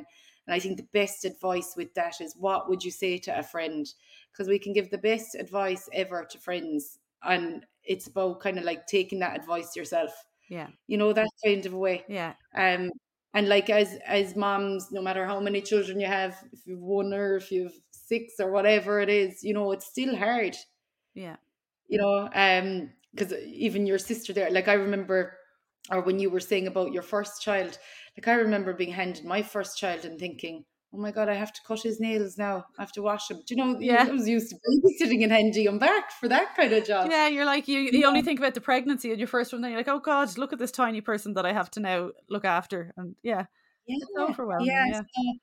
[0.47, 3.43] And I think the best advice with that is what would you say to a
[3.43, 3.87] friend?
[4.31, 6.99] Because we can give the best advice ever to friends.
[7.23, 10.11] And it's about kind of like taking that advice yourself.
[10.49, 10.67] Yeah.
[10.87, 12.03] You know, that kind of way.
[12.07, 12.33] Yeah.
[12.53, 12.91] Um
[13.33, 17.13] and like as as moms, no matter how many children you have, if you've one
[17.13, 20.55] or if you've six or whatever it is, you know, it's still hard.
[21.13, 21.37] Yeah.
[21.87, 25.37] You know, um, because even your sister there, like I remember,
[25.89, 27.77] or when you were saying about your first child,
[28.17, 31.53] like I remember being handed my first child and thinking, oh my god, I have
[31.53, 32.65] to cut his nails now.
[32.77, 33.37] I have to wash him.
[33.45, 33.79] Do you know?
[33.79, 37.09] Yeah, I was used to babysitting and handing him back for that kind of job.
[37.11, 37.79] Yeah, you're like you.
[37.79, 38.07] You yeah.
[38.07, 40.53] only think about the pregnancy and your first one, then you're like, oh god, look
[40.53, 43.45] at this tiny person that I have to now look after, and yeah,
[43.87, 44.67] yeah, it's overwhelming.
[44.67, 45.01] Yeah, yeah.
[45.01, 45.33] So,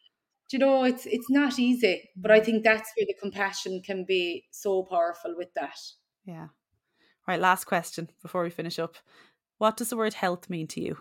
[0.52, 4.44] you know it's it's not easy but i think that's where the compassion can be
[4.50, 5.78] so powerful with that.
[6.24, 6.48] Yeah.
[7.26, 8.96] Right last question before we finish up.
[9.58, 10.98] What does the word health mean to you?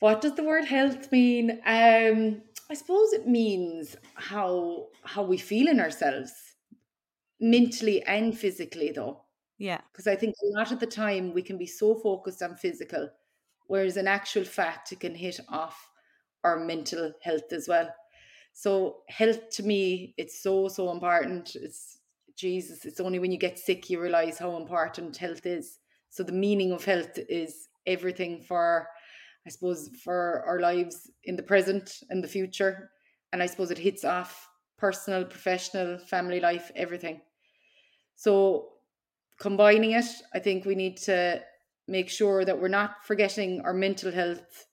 [0.00, 1.60] What does the word health mean?
[1.66, 6.32] Um i suppose it means how how we feel in ourselves
[7.40, 9.24] mentally and physically though.
[9.58, 9.80] Yeah.
[9.92, 13.08] Because i think a lot of the time we can be so focused on physical
[13.66, 15.87] whereas in actual fact it can hit off
[16.44, 17.88] our mental health as well.
[18.52, 21.54] So health to me, it's so so important.
[21.54, 21.98] It's
[22.36, 22.84] Jesus.
[22.84, 25.78] It's only when you get sick you realize how important health is.
[26.10, 28.88] So the meaning of health is everything for,
[29.46, 32.90] I suppose, for our lives in the present and the future.
[33.32, 37.20] And I suppose it hits off personal, professional, family life, everything.
[38.14, 38.70] So
[39.38, 41.42] combining it, I think we need to
[41.86, 44.66] make sure that we're not forgetting our mental health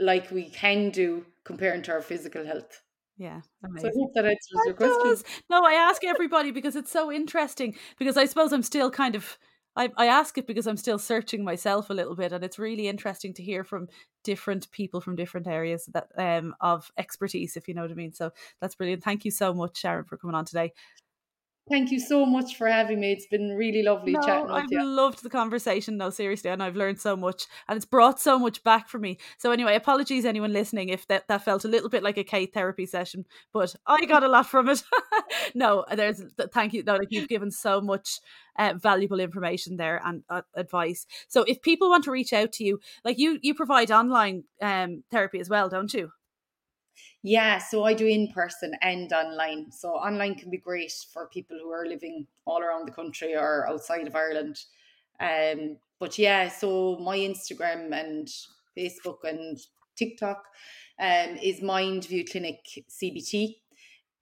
[0.00, 2.82] like we can do comparing to our physical health.
[3.16, 3.42] Yeah.
[3.62, 3.92] Amazing.
[3.92, 5.10] So I hope that answers that your question.
[5.10, 5.24] Does.
[5.50, 7.76] No, I ask everybody because it's so interesting.
[7.98, 9.38] Because I suppose I'm still kind of
[9.76, 12.88] I, I ask it because I'm still searching myself a little bit, and it's really
[12.88, 13.88] interesting to hear from
[14.24, 18.12] different people from different areas that um of expertise, if you know what I mean.
[18.12, 19.04] So that's brilliant.
[19.04, 20.72] Thank you so much, Sharon, for coming on today.
[21.70, 23.12] Thank you so much for having me.
[23.12, 24.80] It's been really lovely no, chatting with I've you.
[24.80, 28.40] I've loved the conversation, no, seriously, and I've learned so much, and it's brought so
[28.40, 29.18] much back for me.
[29.38, 32.52] So anyway, apologies anyone listening if that, that felt a little bit like a Kate
[32.52, 34.82] therapy session, but I got a lot from it.
[35.54, 36.20] no, there's
[36.52, 36.82] thank you.
[36.82, 38.18] No, like you've given so much
[38.58, 41.06] uh, valuable information there and uh, advice.
[41.28, 45.04] So if people want to reach out to you, like you, you provide online um,
[45.12, 46.10] therapy as well, don't you?
[47.22, 49.70] Yeah, so I do in person and online.
[49.72, 53.68] So online can be great for people who are living all around the country or
[53.68, 54.58] outside of Ireland.
[55.20, 58.26] Um, but yeah, so my Instagram and
[58.76, 59.58] Facebook and
[59.96, 60.44] TikTok
[60.98, 62.60] um, is Mindview Clinic
[62.90, 63.56] CBT.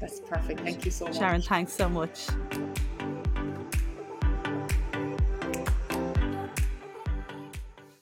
[0.00, 0.60] That's perfect.
[0.60, 1.16] Thank you so much.
[1.16, 2.28] Sharon, thanks so much.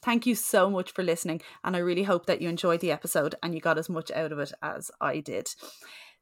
[0.03, 3.37] Thank you so much for listening, and I really hope that you enjoyed the episode
[3.43, 5.55] and you got as much out of it as I did.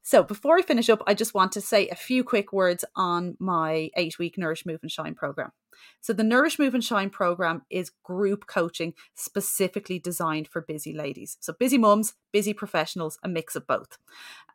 [0.02, 3.36] So, before I finish up, I just want to say a few quick words on
[3.38, 5.52] my eight week Nourish, Move, and Shine program.
[6.00, 11.36] So, the Nourish, Move, and Shine program is group coaching specifically designed for busy ladies.
[11.40, 13.98] So, busy mums, busy professionals, a mix of both.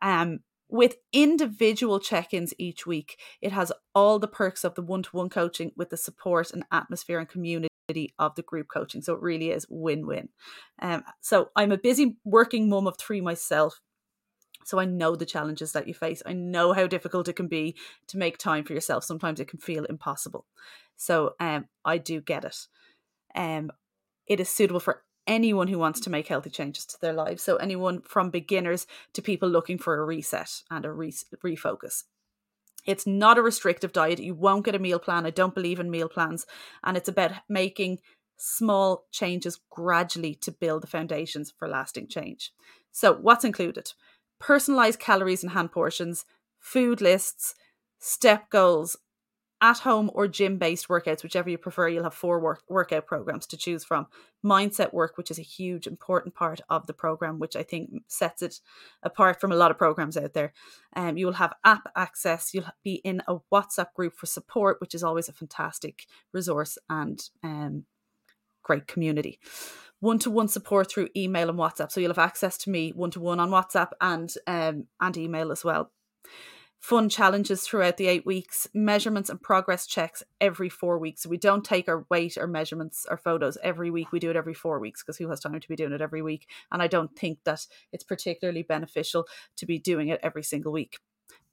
[0.02, 5.02] Um, with individual check ins each week, it has all the perks of the one
[5.04, 7.70] to one coaching with the support and atmosphere and community
[8.18, 9.00] of the group coaching.
[9.00, 10.28] So it really is win win.
[10.82, 13.80] Um, so I'm a busy working mum of three myself.
[14.66, 16.24] So I know the challenges that you face.
[16.26, 17.76] I know how difficult it can be
[18.08, 19.04] to make time for yourself.
[19.04, 20.44] Sometimes it can feel impossible.
[20.96, 22.56] So um, I do get it.
[23.36, 23.70] Um,
[24.26, 27.44] it is suitable for anyone who wants to make healthy changes to their lives.
[27.44, 31.12] So anyone from beginners to people looking for a reset and a re-
[31.44, 32.02] refocus.
[32.84, 34.18] It's not a restrictive diet.
[34.18, 35.26] You won't get a meal plan.
[35.26, 36.44] I don't believe in meal plans.
[36.82, 38.00] And it's about making
[38.36, 42.52] small changes gradually to build the foundations for lasting change.
[42.90, 43.92] So, what's included?
[44.38, 46.24] Personalized calories and hand portions,
[46.58, 47.54] food lists,
[47.98, 48.96] step goals,
[49.60, 53.46] at home or gym based workouts, whichever you prefer, you'll have four work, workout programs
[53.46, 54.06] to choose from.
[54.44, 58.42] Mindset work, which is a huge, important part of the program, which I think sets
[58.42, 58.60] it
[59.02, 60.52] apart from a lot of programs out there.
[60.94, 64.94] Um, you will have app access, you'll be in a WhatsApp group for support, which
[64.94, 67.84] is always a fantastic resource and um,
[68.66, 69.38] great community.
[70.00, 71.90] One to one support through email and WhatsApp.
[71.90, 75.50] So you'll have access to me one to one on WhatsApp and um, and email
[75.52, 75.90] as well
[76.86, 81.22] fun challenges throughout the eight weeks, measurements and progress checks every four weeks.
[81.22, 84.12] So we don't take our weight or measurements or photos every week.
[84.12, 86.22] We do it every four weeks because who has time to be doing it every
[86.22, 86.48] week?
[86.70, 89.26] And I don't think that it's particularly beneficial
[89.56, 90.98] to be doing it every single week.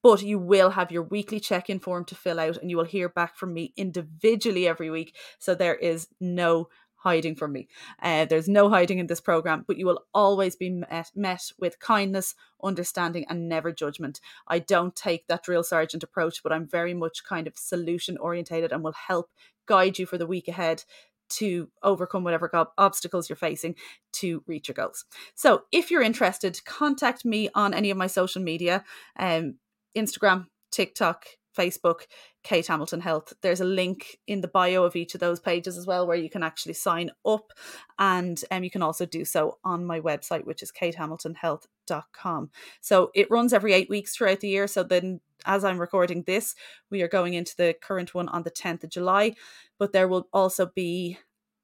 [0.04, 2.84] But you will have your weekly check in form to fill out and you will
[2.84, 5.16] hear back from me individually every week.
[5.40, 6.68] So there is no
[7.04, 7.68] hiding from me.
[8.02, 11.80] Uh, there's no hiding in this program, but you will always be met, met with
[11.80, 14.22] kindness, understanding, and never judgment.
[14.48, 18.72] I don't take that drill sergeant approach, but I'm very much kind of solution orientated
[18.72, 19.30] and will help
[19.66, 20.84] guide you for the week ahead
[21.30, 23.76] to overcome whatever obstacles you're facing
[24.12, 25.06] to reach your goals.
[25.36, 28.84] So, if you're interested, contact me on any of my social media
[29.18, 29.56] um,
[29.96, 31.26] Instagram, TikTok,
[31.58, 32.02] Facebook,
[32.44, 33.34] Kate Hamilton Health.
[33.42, 36.30] There's a link in the bio of each of those pages as well where you
[36.30, 37.54] can actually sign up.
[37.98, 42.52] And um, you can also do so on my website, which is katehamiltonhealth.com.
[42.82, 44.68] So it runs every eight weeks throughout the year.
[44.68, 46.56] So then, as I'm recording this,
[46.90, 49.36] we are going into the current one on the 10th of July.
[49.80, 51.18] But there will also be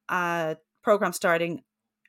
[0.08, 1.62] a program starting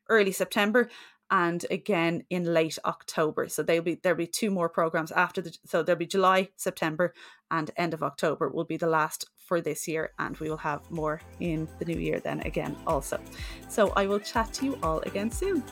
[0.10, 0.90] early September
[1.32, 3.48] and again in late October.
[3.48, 7.14] So there'll be there'll be two more programs after the so there'll be July, September,
[7.50, 10.90] and end of October will be the last for this year, and we will have
[10.92, 13.20] more in the new year then again also.
[13.70, 15.64] So I will chat to you all again soon.